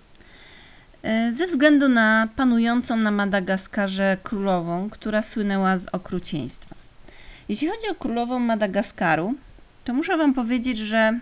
ze 1.30 1.46
względu 1.46 1.88
na 1.88 2.28
panującą 2.36 2.96
na 2.96 3.10
Madagaskarze 3.10 4.16
królową, 4.22 4.90
która 4.90 5.22
słynęła 5.22 5.78
z 5.78 5.86
okrucieństwa. 5.92 6.74
Jeśli 7.48 7.68
chodzi 7.68 7.88
o 7.90 7.94
królową 7.94 8.38
Madagaskaru, 8.38 9.34
to 9.84 9.94
muszę 9.94 10.16
Wam 10.16 10.34
powiedzieć, 10.34 10.78
że 10.78 11.18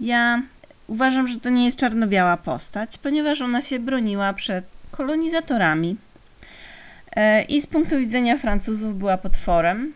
ja 0.00 0.42
uważam, 0.86 1.28
że 1.28 1.40
to 1.40 1.50
nie 1.50 1.64
jest 1.64 1.78
czarno-biała 1.78 2.36
postać, 2.36 2.98
ponieważ 2.98 3.42
ona 3.42 3.62
się 3.62 3.78
broniła 3.78 4.32
przed 4.32 4.64
kolonizatorami 4.90 5.96
e, 7.16 7.42
i 7.42 7.60
z 7.60 7.66
punktu 7.66 7.98
widzenia 7.98 8.38
Francuzów 8.38 8.98
była 8.98 9.16
potworem. 9.16 9.92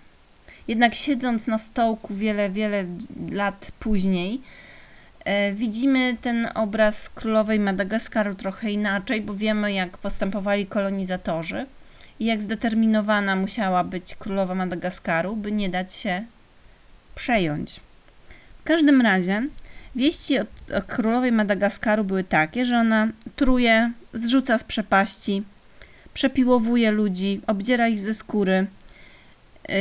Jednak 0.68 0.94
siedząc 0.94 1.46
na 1.46 1.58
stołku 1.58 2.14
wiele, 2.14 2.50
wiele 2.50 2.84
lat 3.30 3.72
później, 3.80 4.34
e, 4.34 4.63
widzimy 5.52 6.16
ten 6.20 6.48
obraz 6.54 7.10
królowej 7.10 7.60
Madagaskaru 7.60 8.34
trochę 8.34 8.70
inaczej, 8.70 9.20
bo 9.20 9.34
wiemy, 9.34 9.72
jak 9.72 9.98
postępowali 9.98 10.66
kolonizatorzy 10.66 11.66
i 12.20 12.24
jak 12.24 12.42
zdeterminowana 12.42 13.37
musiała 13.37 13.84
być 13.84 14.14
królowa 14.14 14.54
Madagaskaru, 14.54 15.37
by 15.37 15.52
nie 15.52 15.68
dać 15.68 15.94
się 15.94 16.24
przejąć. 17.14 17.80
W 18.60 18.64
każdym 18.64 19.00
razie 19.00 19.48
wieści 19.96 20.38
o, 20.38 20.44
królowej 20.87 21.32
Madagaskaru 21.32 22.04
były 22.04 22.24
takie, 22.24 22.64
że 22.64 22.76
ona 22.78 23.08
truje, 23.37 23.92
zrzuca 24.14 24.58
z 24.58 24.64
przepaści, 24.64 25.42
przepiłowuje 26.14 26.90
ludzi, 26.90 27.40
obdziera 27.46 27.88
ich 27.88 28.00
ze 28.00 28.14
skóry. 28.14 28.66
Yy, 29.68 29.74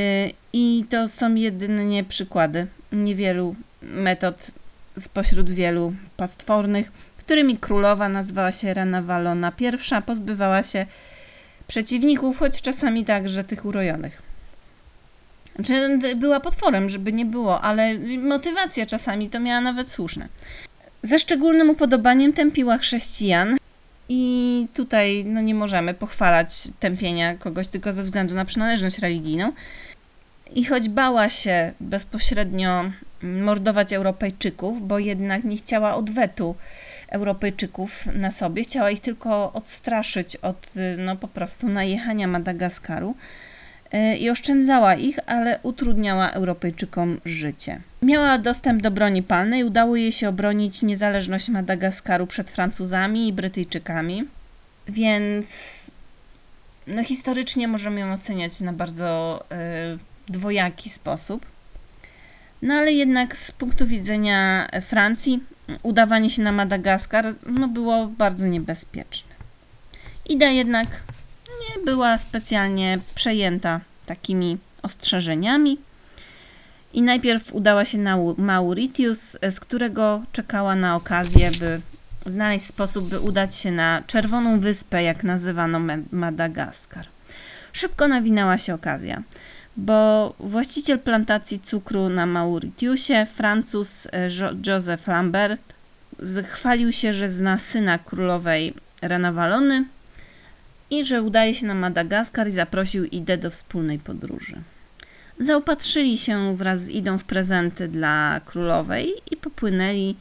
I 0.54 0.86
to 0.90 1.08
są 1.08 1.36
jedynie 1.36 2.04
przykłady 2.04 2.68
niewielu 2.92 3.56
metod 3.82 4.52
spośród 5.00 5.50
wielu 5.50 5.94
potwornych, 6.18 6.92
którymi 7.18 7.58
królowa 7.58 8.10
nazywała 8.10 8.52
się 8.52 8.74
Rana 8.74 9.02
Walona 9.02 9.52
I, 9.60 10.02
pozbywała 10.06 10.64
się 10.64 10.86
przeciwników, 11.68 12.38
choć 12.38 12.62
czasami 12.62 13.06
także 13.06 13.44
tych 13.44 13.66
urojonych. 13.66 14.22
Znaczy, 15.56 16.00
była 16.16 16.40
potworem, 16.40 16.90
żeby 16.90 17.14
nie 17.14 17.26
było, 17.26 17.62
ale 17.62 17.98
motywacja 18.18 18.86
czasami 18.86 19.30
to 19.30 19.40
miała 19.40 19.62
nawet 19.62 19.90
słuszne. 19.90 20.28
Ze 21.04 21.20
szczególnym 21.20 21.70
upodobaniem 21.70 22.34
tępiła 22.34 22.78
chrześcijan 22.78 23.58
I 24.10 24.68
tutaj 24.74 25.26
no, 25.26 25.42
nie 25.42 25.56
możemy 25.56 25.94
pochwalać 25.94 26.68
tępienia 26.80 27.38
kogoś 27.38 27.68
tylko 27.68 27.94
ze 27.94 28.04
względu 28.04 28.36
na 28.36 28.46
przynależność 28.46 29.00
religijną. 29.00 29.52
I 30.52 30.66
choć 30.66 30.90
bała 30.90 31.30
się 31.30 31.72
bezpośrednio 31.80 32.92
mordować 33.24 33.94
Europejczyków, 33.94 34.88
bo 34.88 35.00
jednak 35.00 35.44
nie 35.44 35.58
chciała 35.58 35.96
odwetu 35.96 36.56
Europejczyków 37.10 38.06
na 38.06 38.32
sobie, 38.32 38.64
chciała 38.64 38.92
ich 38.92 39.00
tylko 39.00 39.54
odstraszyć 39.54 40.36
od 40.36 40.68
no, 40.98 41.16
po 41.16 41.28
prostu 41.28 41.68
najechania 41.68 42.28
Madagaskaru 42.28 43.16
y, 43.94 44.18
i 44.18 44.30
oszczędzała 44.30 44.96
ich, 44.96 45.20
ale 45.26 45.60
utrudniała 45.64 46.32
Europejczykom 46.32 47.22
życie. 47.26 47.82
Miała 48.02 48.38
dostęp 48.38 48.82
do 48.82 48.92
broni 48.92 49.24
palnej, 49.24 49.64
udało 49.64 49.96
jej 49.96 50.12
się 50.12 50.30
obronić 50.30 50.82
niezależność 50.82 51.50
Madagaskaru 51.50 52.28
przed 52.28 52.52
Francuzami 52.52 53.28
i 53.28 53.34
Brytyjczykami, 53.34 54.28
więc 54.88 55.92
no, 56.88 57.04
historycznie 57.04 57.68
możemy 57.68 58.00
ją 58.00 58.14
oceniać 58.14 58.62
na 58.62 58.74
bardzo 58.74 59.44
y, 59.52 60.13
dwojaki 60.28 60.90
sposób. 60.90 61.46
No 62.62 62.74
ale 62.74 62.94
jednak 62.94 63.38
z 63.38 63.52
punktu 63.52 63.88
widzenia 63.88 64.68
Francji 64.82 65.44
udawanie 65.84 66.30
się 66.30 66.42
na 66.42 66.52
Madagaskar 66.52 67.36
no, 67.46 67.68
było 67.68 68.08
bardzo 68.08 68.48
niebezpieczne. 68.48 69.34
Ida 70.30 70.50
jednak 70.50 70.88
nie 71.60 71.86
była 71.86 72.18
specjalnie 72.18 73.00
przejęta 73.16 73.80
takimi 74.06 74.58
ostrzeżeniami 74.84 75.78
i 76.94 77.02
najpierw 77.02 77.54
udała 77.54 77.86
się 77.86 77.98
na 77.98 78.18
Mauritius, 78.38 79.38
z 79.52 79.60
którego 79.60 80.22
czekała 80.32 80.76
na 80.76 80.96
okazję, 80.96 81.52
by 81.52 81.82
znaleźć 82.26 82.66
sposób, 82.66 83.10
by 83.10 83.20
udać 83.20 83.56
się 83.56 83.72
na 83.72 84.04
Czerwoną 84.08 84.60
Wyspę, 84.60 85.04
jak 85.04 85.24
nazywano 85.24 85.82
Madagaskar. 86.12 87.08
Szybko 87.74 88.08
nawinęła 88.08 88.58
się 88.58 88.74
okazja 88.74 89.24
bo 89.78 90.34
właściciel 90.40 91.00
plantacji 91.00 91.60
cukru 91.60 92.10
na 92.10 92.26
Mauritiusie, 92.26 93.26
Francuz 93.26 94.08
e, 94.12 94.30
Joseph 94.68 95.08
Lambert, 95.08 95.74
chwalił 96.48 96.92
się, 96.92 97.14
że 97.14 97.30
zna 97.30 97.58
syna 97.58 97.98
królowej 97.98 98.74
Renawalony 99.02 99.86
i 100.90 101.06
że 101.06 101.22
udaje 101.22 101.56
się 101.56 101.66
na 101.66 101.74
Madagaskar 101.74 102.48
i 102.48 102.52
zaprosił 102.52 103.06
Idę 103.06 103.38
do 103.38 103.50
wspólnej 103.50 104.00
podróży. 104.00 104.62
Zaopatrzyli 105.40 106.18
się 106.18 106.56
wraz 106.56 106.82
z 106.82 106.90
Idą 106.90 107.18
w 107.18 107.24
prezenty 107.24 107.88
dla 107.88 108.42
królowej 108.46 109.14
i 109.32 109.38
popłynęli 109.38 110.16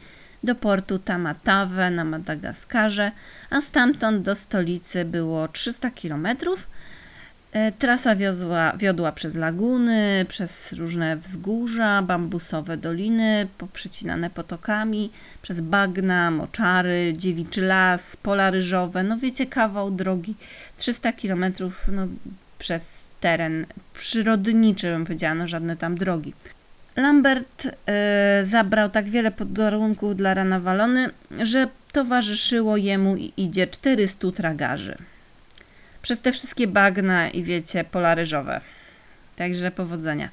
do 0.45 0.55
portu 0.55 0.99
Tamatave 0.99 1.91
na 1.91 2.05
Madagaskarze, 2.05 3.13
a 3.51 3.61
stamtąd 3.61 4.23
do 4.23 4.35
stolicy 4.35 5.05
było 5.05 5.49
300 5.49 5.91
kilometrów– 5.91 6.67
trasa 7.79 8.17
wiozła, 8.17 8.73
wiodła 8.77 9.13
przez 9.13 9.35
laguny, 9.35 10.27
przez 10.29 10.73
różne 10.73 11.17
wzgórza, 11.17 12.03
bambusowe 12.03 12.77
doliny 12.77 13.49
poprzecinane 13.59 14.31
potokami, 14.31 15.11
przez 15.43 15.61
bagna, 15.61 16.31
moczary, 16.31 17.15
dziewiczy 17.17 17.63
las, 17.63 18.17
pola 18.17 18.51
ryżowe. 18.51 19.03
No 19.03 19.19
wiecie, 19.19 19.47
kawał 19.47 19.91
drogi, 19.91 20.35
300 20.77 21.13
kilometrów 21.13 21.85
no, 21.89 22.07
przez 22.59 23.09
teren 23.21 23.67
przyrodniczy, 23.95 24.87
bym 24.87 25.05
powiedziała, 25.05 25.35
no 25.35 25.47
żadne 25.47 25.77
tam 25.77 25.95
drogi. 25.95 26.35
Lambert 26.97 27.69
e, 27.87 28.41
zabrał 28.45 28.89
tak 28.89 29.09
wiele 29.09 29.31
podarunków 29.31 30.17
dla 30.17 30.35
rana 30.35 30.61
walony, 30.61 31.11
że 31.43 31.69
towarzyszyło 31.93 32.77
jemu 32.77 33.17
i 33.17 33.33
idzie 33.37 33.67
400 33.67 34.33
tragarzy 34.33 34.97
przez 36.03 36.21
te 36.21 36.33
wszystkie 36.33 36.67
bagna 36.67 37.31
i 37.31 37.43
wiecie, 37.43 37.85
pola 37.85 38.15
ryżowe. 38.15 38.61
Także 39.37 39.71
powodzenia. 39.71 40.29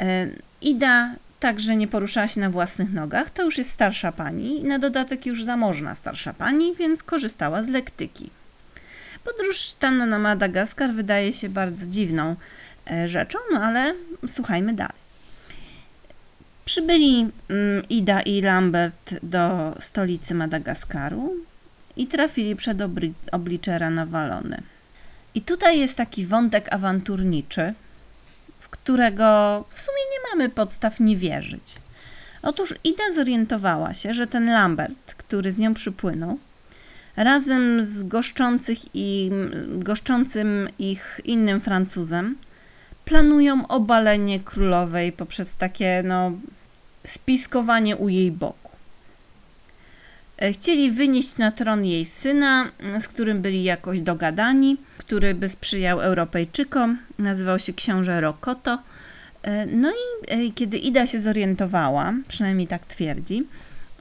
E, 0.00 0.26
Ida 0.60 1.14
także 1.40 1.76
nie 1.76 1.88
poruszała 1.88 2.28
się 2.28 2.40
na 2.40 2.50
własnych 2.50 2.92
nogach. 2.92 3.30
To 3.30 3.42
już 3.42 3.58
jest 3.58 3.70
starsza 3.70 4.12
pani 4.12 4.60
i 4.60 4.64
na 4.64 4.78
dodatek 4.78 5.26
już 5.26 5.44
zamożna 5.44 5.94
starsza 5.94 6.32
pani, 6.32 6.74
więc 6.74 7.02
korzystała 7.02 7.62
z 7.62 7.68
lektyki. 7.68 8.30
Podróż 9.24 9.72
tam 9.72 10.08
na 10.08 10.18
Madagaskar 10.18 10.92
wydaje 10.92 11.32
się 11.32 11.48
bardzo 11.48 11.86
dziwną 11.86 12.36
e, 12.90 13.08
rzeczą, 13.08 13.38
no 13.52 13.60
ale 13.60 13.94
słuchajmy 14.28 14.74
dalej. 14.74 15.06
Przybyli 16.64 17.30
mm, 17.48 17.88
Ida 17.88 18.20
i 18.20 18.42
Lambert 18.42 19.14
do 19.22 19.74
stolicy 19.80 20.34
Madagaskaru 20.34 21.34
i 21.96 22.06
trafili 22.06 22.56
przed 22.56 22.78
oblicze 23.32 23.78
Ranawalony. 23.78 24.62
I 25.36 25.42
tutaj 25.42 25.78
jest 25.80 25.96
taki 25.96 26.26
wątek 26.26 26.72
awanturniczy, 26.72 27.74
w 28.60 28.68
którego 28.68 29.24
w 29.68 29.80
sumie 29.80 29.98
nie 30.12 30.30
mamy 30.30 30.50
podstaw 30.50 31.00
nie 31.00 31.16
wierzyć. 31.16 31.76
Otóż 32.42 32.74
Ida 32.84 33.04
zorientowała 33.14 33.94
się, 33.94 34.14
że 34.14 34.26
ten 34.26 34.46
Lambert, 34.46 35.14
który 35.14 35.52
z 35.52 35.58
nią 35.58 35.74
przypłynął, 35.74 36.38
razem 37.16 37.84
z 37.84 38.02
goszczących 38.02 38.78
goszczącym 39.68 40.68
ich 40.78 41.20
innym 41.24 41.60
Francuzem, 41.60 42.36
planują 43.04 43.68
obalenie 43.68 44.40
królowej 44.40 45.12
poprzez 45.12 45.56
takie 45.56 46.02
no, 46.04 46.32
spiskowanie 47.04 47.96
u 47.96 48.08
jej 48.08 48.32
boku. 48.32 48.65
E, 50.38 50.52
chcieli 50.52 50.90
wynieść 50.90 51.38
na 51.38 51.52
tron 51.52 51.84
jej 51.84 52.04
syna, 52.04 52.70
z 53.00 53.08
którym 53.08 53.42
byli 53.42 53.64
jakoś 53.64 54.00
dogadani, 54.00 54.76
który 54.98 55.34
by 55.34 55.48
sprzyjał 55.48 56.00
Europejczykom. 56.00 56.98
Nazywał 57.18 57.58
się 57.58 57.72
książę 57.72 58.20
Rokoto. 58.20 58.78
E, 59.42 59.66
no 59.66 59.90
i 59.90 60.32
e, 60.32 60.50
kiedy 60.50 60.78
Ida 60.78 61.06
się 61.06 61.18
zorientowała, 61.18 62.14
przynajmniej 62.28 62.66
tak 62.66 62.86
twierdzi, 62.86 63.46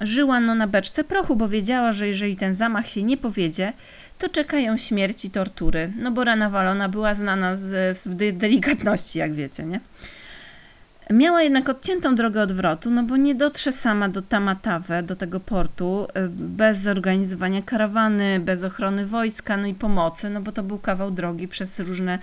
żyła 0.01 0.39
no 0.39 0.55
na 0.55 0.67
beczce 0.67 1.03
prochu, 1.03 1.35
bo 1.35 1.49
wiedziała, 1.49 1.91
że 1.91 2.07
jeżeli 2.07 2.35
ten 2.35 2.53
zamach 2.53 2.87
się 2.87 3.03
nie 3.03 3.17
powiedzie, 3.17 3.73
to 4.19 4.29
czekają 4.29 4.77
śmierć 4.77 5.25
i 5.25 5.29
tortury. 5.29 5.93
No 5.99 6.11
bo 6.11 6.23
rana 6.23 6.49
walona 6.49 6.89
była 6.89 7.13
znana 7.13 7.55
z, 7.55 7.97
z 7.97 8.37
delikatności, 8.37 9.19
jak 9.19 9.33
wiecie, 9.33 9.63
nie? 9.63 9.79
Miała 11.09 11.41
jednak 11.43 11.69
odciętą 11.69 12.15
drogę 12.15 12.41
odwrotu, 12.41 12.91
no 12.91 13.03
bo 13.03 13.17
nie 13.17 13.35
dotrze 13.35 13.73
sama 13.73 14.09
do 14.09 14.21
Tamatave, 14.21 15.03
do 15.03 15.15
tego 15.15 15.39
portu, 15.39 16.07
y, 16.17 16.29
bez 16.29 16.77
zorganizowania 16.77 17.61
karawany, 17.61 18.39
bez 18.39 18.63
ochrony 18.63 19.05
wojska, 19.05 19.57
no 19.57 19.67
i 19.67 19.73
pomocy, 19.73 20.29
no 20.29 20.41
bo 20.41 20.51
to 20.51 20.63
był 20.63 20.79
kawał 20.79 21.11
drogi 21.11 21.47
przez 21.47 21.79
różne 21.79 22.19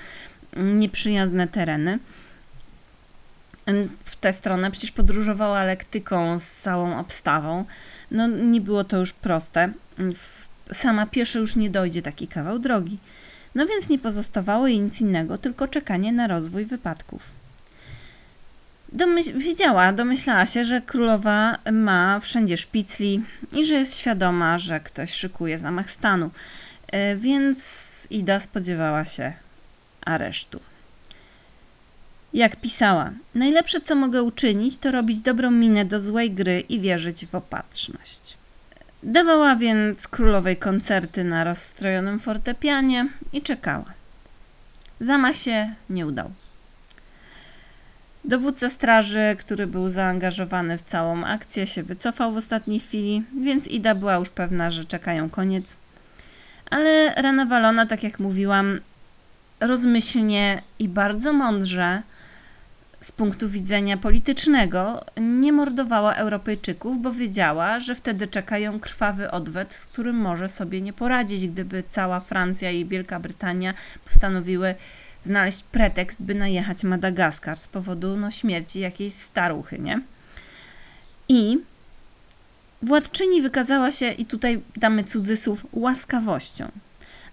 nieprzyjazne 0.57 1.49
tereny. 1.49 1.99
W 4.05 4.17
tę 4.17 4.33
stronę 4.33 4.71
przecież 4.71 4.93
podróżowała 4.93 5.65
lektyką 5.65 6.39
z 6.39 6.53
całą 6.53 6.99
obstawą. 6.99 7.65
No 8.11 8.27
nie 8.27 8.61
było 8.61 8.85
to 8.85 8.97
już 8.99 9.13
proste. 9.13 9.73
Sama 10.73 11.07
pieszo 11.07 11.39
już 11.39 11.57
nie 11.57 11.71
dojdzie 11.71 12.03
taki 12.03 12.29
kawał 12.29 12.59
drogi. 12.59 12.99
No 13.55 13.67
więc 13.67 13.89
nie 13.89 13.99
pozostawało 13.99 14.67
jej 14.67 14.81
nic 14.81 15.01
innego, 15.01 15.39
tylko 15.39 15.69
czekanie 15.69 16.13
na 16.13 16.27
rozwój 16.27 16.67
wypadków. 16.67 17.42
Domyś 18.93 19.29
wiedziała, 19.33 19.93
domyślała 19.93 20.47
się, 20.47 20.65
że 20.65 20.81
królowa 20.81 21.59
ma 21.73 22.21
wszędzie 22.21 22.57
szpicli 22.57 23.23
i 23.53 23.65
że 23.65 23.75
jest 23.75 23.99
świadoma, 23.99 24.59
że 24.59 24.81
ktoś 24.81 25.13
szykuje 25.13 25.59
zamach 25.59 25.91
stanu, 25.91 26.31
e, 26.93 27.17
więc 27.17 28.07
Ida 28.11 28.41
spodziewała 28.41 29.05
się 29.05 29.33
aresztu. 30.07 30.61
Jak 32.35 32.57
pisała, 32.57 33.11
najlepsze 33.35 33.81
co 33.81 33.95
mogę 33.95 34.23
uczynić, 34.23 34.79
to 34.79 34.91
robić 34.91 35.23
dobrą 35.23 35.51
minę 35.51 35.85
do 35.85 36.01
złej 36.01 36.31
gry 36.31 36.61
i 36.61 36.81
wierzyć 36.81 37.27
w 37.27 37.35
opatrzność. 37.35 38.37
Dawała 39.03 39.57
więc 39.57 40.09
królowej 40.09 40.57
koncerty 40.57 41.25
na 41.25 41.45
rozstrojonym 41.45 42.19
fortepianie 42.19 43.09
i 43.33 43.43
czekała. 43.43 43.85
Zamach 45.01 45.37
się 45.37 45.75
nie 45.91 46.07
udał. 46.07 46.31
Dowódca 48.25 48.71
straży, 48.71 49.37
który 49.39 49.67
był 49.67 49.91
zaangażowany 49.91 50.79
w 50.79 50.83
całą 50.83 51.25
akcję, 51.25 51.67
się 51.67 51.83
wycofał 51.83 52.33
w 52.33 52.37
ostatniej 52.37 52.81
chwili, 52.81 53.23
więc 53.41 53.69
Ida 53.69 53.95
była 53.95 54.15
już 54.15 54.31
pewna, 54.31 54.71
że 54.71 54.85
czekają 54.85 55.31
koniec. 55.31 55.77
Ale 56.71 57.15
Rana 57.15 57.47
Walona, 57.47 57.87
tak 57.87 58.03
jak 58.03 58.19
mówiłam, 58.19 58.81
rozmyślnie 59.61 60.63
i 60.79 60.89
bardzo 60.89 61.33
mądrze 61.33 62.03
z 63.01 63.13
punktu 63.13 63.49
widzenia 63.49 63.97
politycznego 63.97 65.05
nie 65.17 65.53
mordowała 65.53 66.15
Europejczyków, 66.15 67.03
bo 67.03 67.13
wiedziała, 67.13 67.81
że 67.81 67.95
wtedy 67.95 68.27
czeka 68.27 68.59
ją 68.59 68.81
krwawy 68.81 69.31
odwet, 69.31 69.75
z 69.75 69.87
którym 69.87 70.17
może 70.17 70.49
sobie 70.49 70.81
nie 70.81 70.93
poradzić, 70.93 71.49
gdyby 71.49 71.83
cała 71.89 72.21
Francja 72.21 72.71
i 72.71 72.85
Wielka 72.85 73.21
Brytania 73.21 73.75
postanowiły 74.05 74.75
znaleźć 75.25 75.63
pretekst, 75.63 76.23
by 76.23 76.35
najechać 76.35 76.85
Madagaskar 76.85 77.59
z 77.59 77.69
powodu 77.69 78.17
no, 78.17 78.31
śmierci 78.31 78.81
jakiejś 78.81 79.15
staruchy, 79.15 79.79
nie? 79.79 80.01
I 81.29 81.59
Władczyni 82.83 83.43
wykazała 83.43 83.91
się, 83.91 84.11
i 84.11 84.27
tutaj 84.27 84.63
damy 84.77 85.05
cudzysłów, 85.05 85.67
łaskawością. 85.73 86.71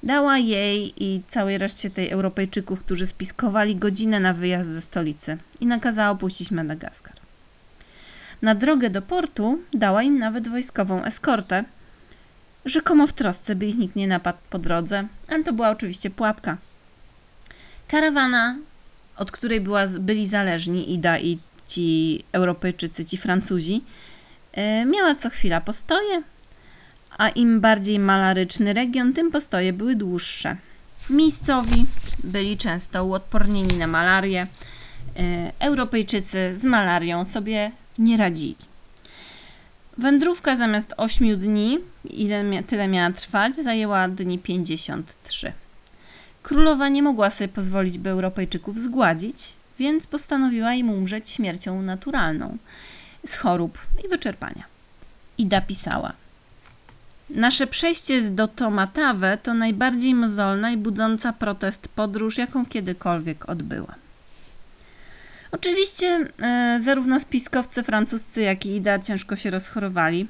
Dała 0.03 0.37
jej 0.37 1.03
i 1.03 1.21
całej 1.27 1.57
reszcie 1.57 1.89
tej 1.89 2.09
Europejczyków, 2.09 2.79
którzy 2.79 3.07
spiskowali 3.07 3.75
godzinę 3.75 4.19
na 4.19 4.33
wyjazd 4.33 4.69
ze 4.69 4.81
stolicy 4.81 5.37
i 5.61 5.65
nakazała 5.65 6.09
opuścić 6.09 6.51
Madagaskar. 6.51 7.13
Na 8.41 8.55
drogę 8.55 8.89
do 8.89 9.01
portu 9.01 9.59
dała 9.73 10.03
im 10.03 10.19
nawet 10.19 10.47
wojskową 10.47 11.03
eskortę, 11.03 11.63
rzekomo 12.65 13.07
w 13.07 13.13
trosce, 13.13 13.55
by 13.55 13.65
ich 13.65 13.77
nikt 13.77 13.95
nie 13.95 14.07
napadł 14.07 14.39
po 14.49 14.59
drodze, 14.59 15.07
ale 15.27 15.43
to 15.43 15.53
była 15.53 15.69
oczywiście 15.69 16.09
pułapka. 16.09 16.57
Karawana, 17.91 18.55
od 19.17 19.31
której 19.31 19.61
była, 19.61 19.85
byli 19.99 20.27
zależni 20.27 20.93
Ida 20.93 21.19
i 21.19 21.39
ci 21.67 22.23
Europejczycy, 22.31 23.05
ci 23.05 23.17
Francuzi, 23.17 23.81
e, 24.53 24.85
miała 24.85 25.15
co 25.15 25.29
chwila 25.29 25.61
postoje, 25.61 26.23
a 27.17 27.29
im 27.29 27.59
bardziej 27.59 27.99
malaryczny 27.99 28.73
region, 28.73 29.13
tym 29.13 29.31
postoje 29.31 29.73
były 29.73 29.95
dłuższe. 29.95 30.57
Miejscowi 31.09 31.85
byli 32.23 32.57
często 32.57 33.05
uodpornieni 33.05 33.77
na 33.77 33.87
malarię. 33.87 34.47
E, 35.17 35.51
Europejczycy 35.59 36.57
z 36.57 36.63
malarią 36.63 37.25
sobie 37.25 37.71
nie 37.97 38.17
radzili. 38.17 38.55
Wędrówka 39.97 40.55
zamiast 40.55 40.93
8 40.97 41.37
dni, 41.37 41.77
ile 42.05 42.63
tyle 42.63 42.87
miała 42.87 43.11
trwać, 43.11 43.55
zajęła 43.55 44.07
dni 44.07 44.39
53. 44.39 45.53
Królowa 46.43 46.89
nie 46.89 47.03
mogła 47.03 47.29
sobie 47.29 47.47
pozwolić, 47.47 47.97
by 47.97 48.09
Europejczyków 48.09 48.79
zgładzić, 48.79 49.55
więc 49.79 50.07
postanowiła 50.07 50.73
im 50.73 50.89
umrzeć 50.89 51.29
śmiercią 51.29 51.81
naturalną 51.81 52.57
z 53.25 53.35
chorób 53.35 53.79
i 54.05 54.07
wyczerpania. 54.07 54.63
Ida 55.37 55.61
pisała: 55.61 56.13
Nasze 57.29 57.67
przejście 57.67 58.23
z 58.23 58.35
Dotomatawe 58.35 59.37
to 59.43 59.53
najbardziej 59.53 60.15
mozolna 60.15 60.71
i 60.71 60.77
budząca 60.77 61.33
protest 61.33 61.87
podróż, 61.87 62.37
jaką 62.37 62.65
kiedykolwiek 62.65 63.49
odbyła. 63.49 63.95
Oczywiście 65.51 66.25
e, 66.41 66.79
zarówno 66.81 67.19
spiskowcy 67.19 67.83
francuscy, 67.83 68.41
jak 68.41 68.65
i 68.65 68.75
Ida 68.75 68.99
ciężko 68.99 69.35
się 69.35 69.51
rozchorowali. 69.51 70.27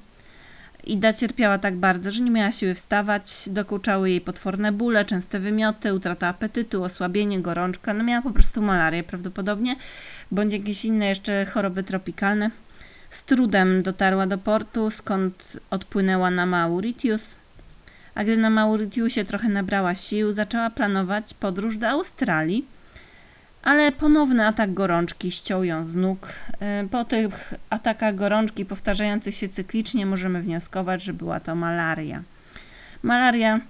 Ida 0.88 1.14
cierpiała 1.14 1.58
tak 1.58 1.76
bardzo, 1.76 2.12
że 2.12 2.22
nie 2.22 2.32
miała 2.32 2.52
siły 2.52 2.74
wstawać, 2.74 3.50
dokuczały 3.50 4.10
jej 4.10 4.22
potworne 4.22 4.72
bóle, 4.72 5.06
częste 5.06 5.40
wymioty, 5.40 5.94
utrata 5.94 6.28
apetytu, 6.28 6.84
osłabienie, 6.84 7.42
gorączka. 7.42 7.94
No 7.94 8.04
miała 8.04 8.22
po 8.22 8.32
prostu 8.32 8.62
malarię 8.62 9.04
prawdopodobnie, 9.04 9.76
bądź 10.32 10.54
jakieś 10.54 10.86
inne 10.86 11.06
jeszcze 11.06 11.46
choroby 11.46 11.84
tropikalne. 11.84 12.52
Z 13.10 13.24
trudem 13.24 13.84
dotarła 13.84 14.28
do 14.28 14.38
portu, 14.38 14.92
skąd 14.92 15.58
odpłynęła 15.70 16.32
na 16.32 16.46
Mauritius. 16.46 17.36
A 18.16 18.24
gdy 18.24 18.38
na 18.38 18.50
Mauritiusie 18.50 19.26
trochę 19.26 19.50
nabrała 19.50 19.96
sił, 19.96 20.32
zaczęła 20.32 20.70
planować 20.70 21.34
podróż 21.34 21.78
do 21.78 21.90
Australii– 21.90 22.66
ale 23.64 23.92
ponowny 23.92 24.48
atak 24.48 24.74
gorączki 24.74 25.32
ściął 25.32 25.64
ją 25.64 25.88
z 25.88 25.96
nóg. 25.96 26.28
E, 26.60 26.88
po 26.92 27.06
tych 27.06 27.54
atakach 27.70 28.16
gorączki 28.16 28.66
powtarzających 28.66 29.36
się 29.36 29.50
cyklicznie 29.50 30.06
możemy 30.06 30.42
wnioskować, 30.42 31.04
że 31.04 31.14
była 31.14 31.40
to 31.40 31.56
malaria. 31.56 32.24
Malaria 33.04 33.62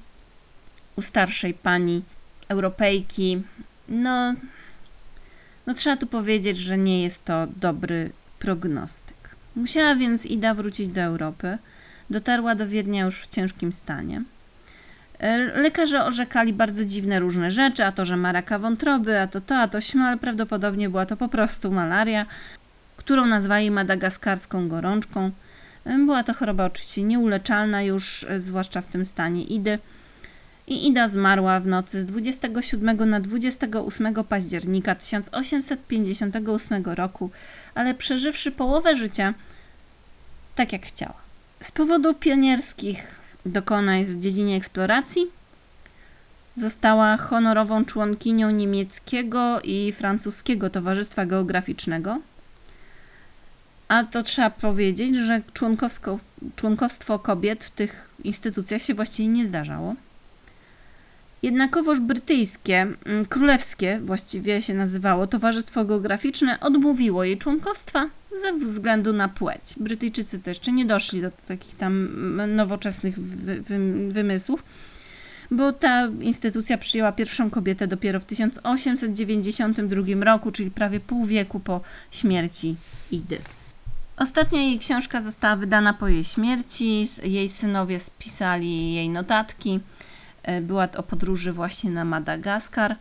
u 0.96 1.02
starszej 1.02 1.54
pani 1.54 2.04
Europejki, 2.48 3.42
no, 3.90 4.34
no 5.68 5.74
trzeba 5.74 5.98
tu 5.98 6.08
powiedzieć, 6.08 6.58
że 6.58 6.78
nie 6.78 7.04
jest 7.04 7.26
to 7.26 7.48
dobry 7.48 8.12
prognostyk. 8.40 9.36
Musiała 9.56 9.96
więc 9.96 10.26
Ida 10.26 10.54
wrócić 10.54 10.88
do 10.88 11.02
Europy. 11.02 11.58
Dotarła 12.10 12.56
do 12.56 12.68
Wiednia 12.68 13.06
już 13.06 13.22
w 13.22 13.28
ciężkim 13.28 13.72
stanie. 13.72 14.24
E, 15.20 15.38
lekarze 15.38 16.06
orzekali 16.06 16.54
bardzo 16.54 16.86
dziwne 16.86 17.20
różne 17.20 17.52
rzeczy, 17.52 17.86
a 17.86 17.92
to, 17.92 18.06
że 18.06 18.18
ma 18.18 18.32
raka 18.32 18.60
wątroby, 18.60 19.20
a 19.20 19.28
to 19.28 19.42
to, 19.42 19.58
a 19.58 19.68
to 19.68 19.82
śmal, 19.82 20.20
prawdopodobnie 20.20 20.90
była 20.90 21.06
to 21.06 21.18
po 21.18 21.28
prostu 21.28 21.72
malaria, 21.72 22.26
którą 22.98 23.26
nazwali 23.26 23.72
madagaskarską 23.72 24.68
gorączką. 24.68 25.32
E, 25.86 25.98
była 25.98 26.24
to 26.24 26.34
choroba 26.34 26.66
oczywiście 26.66 27.04
nieuleczalna 27.04 27.82
już, 27.82 28.24
e, 28.24 28.42
zwłaszcza 28.42 28.82
w 28.82 28.88
tym 28.88 29.06
stanie 29.06 29.44
Idy. 29.44 29.80
I 30.68 30.88
Ida 30.88 31.08
zmarła 31.08 31.60
w 31.60 31.68
nocy 31.68 32.02
z 32.02 32.06
27 32.06 33.10
na 33.10 33.20
28 33.20 34.24
października 34.24 34.96
1858 34.96 36.84
roku, 36.86 37.32
ale 37.76 37.94
przeżywszy 37.94 38.52
połowę 38.52 38.96
życia 38.96 39.34
tak 40.56 40.74
jak 40.74 40.86
chciała. 40.86 41.14
Z 41.62 41.72
powodu 41.72 42.14
pionierskich 42.14 43.19
dokonań 43.46 44.06
z 44.06 44.18
dziedzinie 44.18 44.56
eksploracji. 44.56 45.28
Została 46.56 47.18
honorową 47.18 47.86
członkinią 47.86 48.52
niemieckiego 48.52 49.62
i 49.64 49.92
francuskiego 49.92 50.70
Towarzystwa 50.70 51.26
Geograficznego. 51.26 52.20
A 53.88 54.04
to 54.04 54.24
trzeba 54.24 54.50
powiedzieć, 54.50 55.16
że 55.16 55.42
członkowstwo 56.56 57.20
kobiet 57.20 57.64
w 57.64 57.72
tych 57.72 58.10
instytucjach 58.24 58.82
się 58.82 58.94
właściwie 58.94 59.30
nie 59.30 59.46
zdarzało. 59.46 59.96
Jednakowoż 61.42 62.00
brytyjskie, 62.00 62.88
mm, 63.06 63.26
królewskie 63.26 64.00
właściwie 64.04 64.62
się 64.62 64.74
nazywało 64.74 65.28
Towarzystwo 65.28 65.86
Geograficzne, 65.86 66.60
odmówiło 66.60 67.24
jej 67.24 67.38
członkostwa 67.38 68.10
ze 68.42 68.54
względu 68.54 69.14
na 69.14 69.28
płeć. 69.28 69.62
Brytyjczycy 69.78 70.40
to 70.40 70.50
jeszcze 70.50 70.72
nie 70.72 70.86
doszli 70.86 71.22
do 71.22 71.32
takich 71.48 71.76
tam 71.76 71.94
mm, 71.94 72.56
nowoczesnych 72.56 73.20
wy, 73.20 73.62
wy, 73.62 74.10
wymysłów, 74.10 74.64
bo 75.52 75.74
ta 75.74 76.08
instytucja 76.22 76.78
przyjęła 76.78 77.12
pierwszą 77.12 77.50
kobietę 77.50 77.88
dopiero 77.88 78.20
w 78.20 78.26
1892 78.26 80.24
roku, 80.24 80.52
czyli 80.52 80.72
prawie 80.72 81.00
pół 81.00 81.26
wieku 81.26 81.60
po 81.60 81.82
śmierci 82.12 82.76
Idy. 83.12 83.38
Ostatnia 84.18 84.62
jej 84.62 84.80
książka 84.80 85.22
została 85.22 85.56
wydana 85.56 85.94
po 85.94 86.08
jej 86.08 86.24
śmierci, 86.24 87.08
jej 87.24 87.50
synowie 87.50 88.00
spisali 88.00 88.94
jej 88.94 89.10
notatki. 89.10 89.80
E, 90.44 90.62
była 90.62 90.88
o 90.98 91.04
podróży 91.04 91.54
właśnie 91.54 91.92
na 91.92 92.06
Madagaskar. 92.06 92.96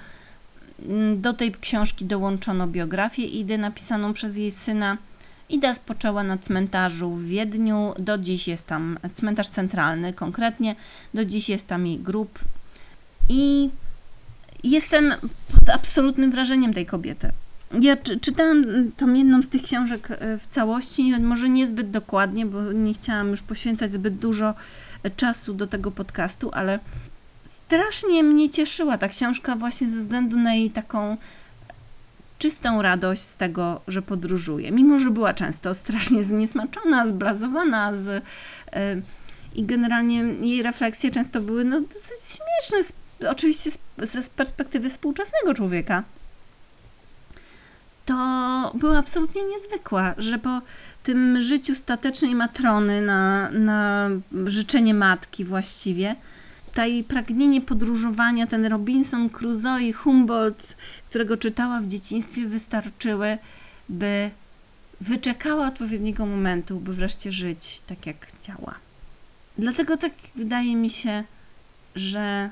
Mm, 0.82 1.20
do 1.20 1.32
tej 1.32 1.52
książki 1.52 2.04
dołączono 2.04 2.66
biografię 2.66 3.22
Idy 3.22 3.58
napisaną 3.58 4.12
przez 4.12 4.36
jej 4.36 4.50
syna. 4.50 4.98
Ida 5.48 5.74
spoczęła 5.74 6.22
na 6.22 6.38
cmentarzu 6.38 7.10
w 7.10 7.24
Wiedniu. 7.24 7.94
Do 7.98 8.18
dziś 8.18 8.48
jest 8.48 8.66
tam 8.66 8.98
cmentarz 9.12 9.48
centralny 9.48 10.12
konkretnie. 10.12 10.76
Do 11.14 11.24
dziś 11.24 11.48
jest 11.48 11.66
tam 11.66 11.86
jej 11.86 11.98
grób. 11.98 12.38
I 13.28 13.70
jestem 14.64 15.14
pod 15.54 15.70
absolutnym 15.70 16.30
wrażeniem 16.30 16.74
tej 16.74 16.86
kobiety. 16.86 17.32
Ja 17.80 17.96
czytałam 18.20 18.64
tą 18.96 19.14
jedną 19.14 19.42
z 19.42 19.48
tych 19.48 19.62
książek 19.62 20.08
e, 20.10 20.38
w 20.38 20.46
całości, 20.46 21.20
może 21.20 21.48
niezbyt 21.48 21.90
dokładnie, 21.90 22.46
bo 22.46 22.72
nie 22.72 22.94
chciałam 22.94 23.30
już 23.30 23.42
poświęcać 23.42 23.92
zbyt 23.92 24.14
dużo 24.14 24.54
czasu 25.16 25.54
do 25.54 25.66
tego 25.66 25.90
podcastu, 25.90 26.50
ale 26.52 26.78
strasznie 27.68 28.22
mnie 28.22 28.50
cieszyła 28.50 28.98
ta 28.98 29.08
książka 29.08 29.56
właśnie 29.56 29.88
ze 29.88 29.98
względu 29.98 30.36
na 30.36 30.54
jej 30.54 30.70
taką 30.70 31.16
czystą 32.38 32.82
radość 32.82 33.22
z 33.22 33.36
tego, 33.36 33.80
że 33.88 34.02
podróżuje. 34.02 34.72
Mimo, 34.72 34.98
że 34.98 35.10
była 35.10 35.34
często 35.34 35.74
strasznie 35.74 36.24
zniesmaczona, 36.24 37.06
zblazowana 37.06 37.94
z, 37.94 38.06
yy, 38.06 39.02
i 39.54 39.64
generalnie 39.64 40.16
jej 40.22 40.62
refleksje 40.62 41.10
często 41.10 41.40
były 41.40 41.64
no, 41.64 41.80
dosyć 41.80 42.20
śmieszne, 42.20 42.84
z, 42.84 42.92
oczywiście 43.28 43.70
z, 43.70 43.78
z 44.24 44.28
perspektywy 44.28 44.90
współczesnego 44.90 45.54
człowieka. 45.54 46.02
To 48.06 48.14
była 48.74 48.98
absolutnie 48.98 49.44
niezwykła, 49.44 50.14
że 50.18 50.38
po 50.38 50.60
tym 51.02 51.42
życiu 51.42 51.74
statecznej 51.74 52.34
matrony 52.34 53.02
na, 53.02 53.50
na 53.50 54.10
życzenie 54.46 54.94
matki 54.94 55.44
właściwie, 55.44 56.16
ta 56.78 56.86
jej 56.86 57.04
pragnienie 57.04 57.60
podróżowania, 57.60 58.46
ten 58.46 58.66
Robinson 58.66 59.30
Crusoe 59.30 59.78
i 59.80 59.92
Humboldt, 59.92 60.76
którego 61.08 61.36
czytała 61.36 61.80
w 61.80 61.86
dzieciństwie, 61.86 62.46
wystarczyły, 62.46 63.38
by 63.88 64.30
wyczekała 65.00 65.66
odpowiedniego 65.66 66.26
momentu, 66.26 66.80
by 66.80 66.94
wreszcie 66.94 67.32
żyć 67.32 67.80
tak, 67.86 68.06
jak 68.06 68.26
chciała. 68.26 68.74
Dlatego 69.58 69.96
tak 69.96 70.12
wydaje 70.34 70.76
mi 70.76 70.90
się, 70.90 71.24
że 71.94 72.50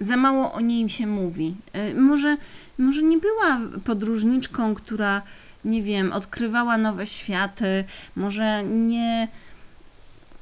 za 0.00 0.16
mało 0.16 0.52
o 0.52 0.60
niej 0.60 0.88
się 0.88 1.06
mówi. 1.06 1.56
E, 1.72 1.94
może, 1.94 2.36
może 2.78 3.02
nie 3.02 3.18
była 3.18 3.60
podróżniczką, 3.84 4.74
która, 4.74 5.22
nie 5.64 5.82
wiem, 5.82 6.12
odkrywała 6.12 6.78
nowe 6.78 7.06
światy, 7.06 7.84
może 8.16 8.64
nie 8.64 9.28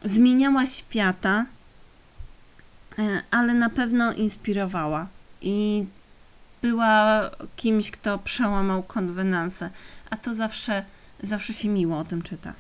zmieniała 0.05 0.67
świata, 0.67 1.47
ale 3.31 3.55
na 3.55 3.71
pewno 3.71 4.13
inspirowała 4.13 5.07
i 5.41 5.87
była 6.63 7.31
kimś, 7.57 7.91
kto 7.91 8.19
przełamał 8.19 8.83
konwenanse, 8.83 9.71
a 10.11 10.17
to 10.17 10.35
zawsze, 10.35 10.85
zawsze 11.23 11.55
się 11.55 11.69
miło 11.69 11.99
o 11.99 12.05
tym 12.05 12.23
czyta. 12.23 12.55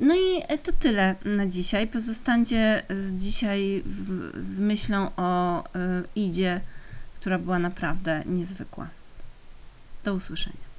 No 0.00 0.14
i 0.14 0.42
e, 0.48 0.58
to 0.58 0.72
tyle 0.72 1.14
na 1.24 1.46
dzisiaj. 1.46 1.86
Pozostańcie 1.86 2.82
z 2.90 3.14
dzisiaj 3.14 3.82
w, 3.86 4.32
z 4.42 4.58
myślą 4.58 5.10
o 5.16 5.60
y, 5.60 5.64
Idzie, 6.14 6.60
która 7.14 7.38
była 7.38 7.58
naprawdę 7.58 8.22
niezwykła. 8.26 8.88
Do 10.04 10.14
usłyszenia. 10.14 10.73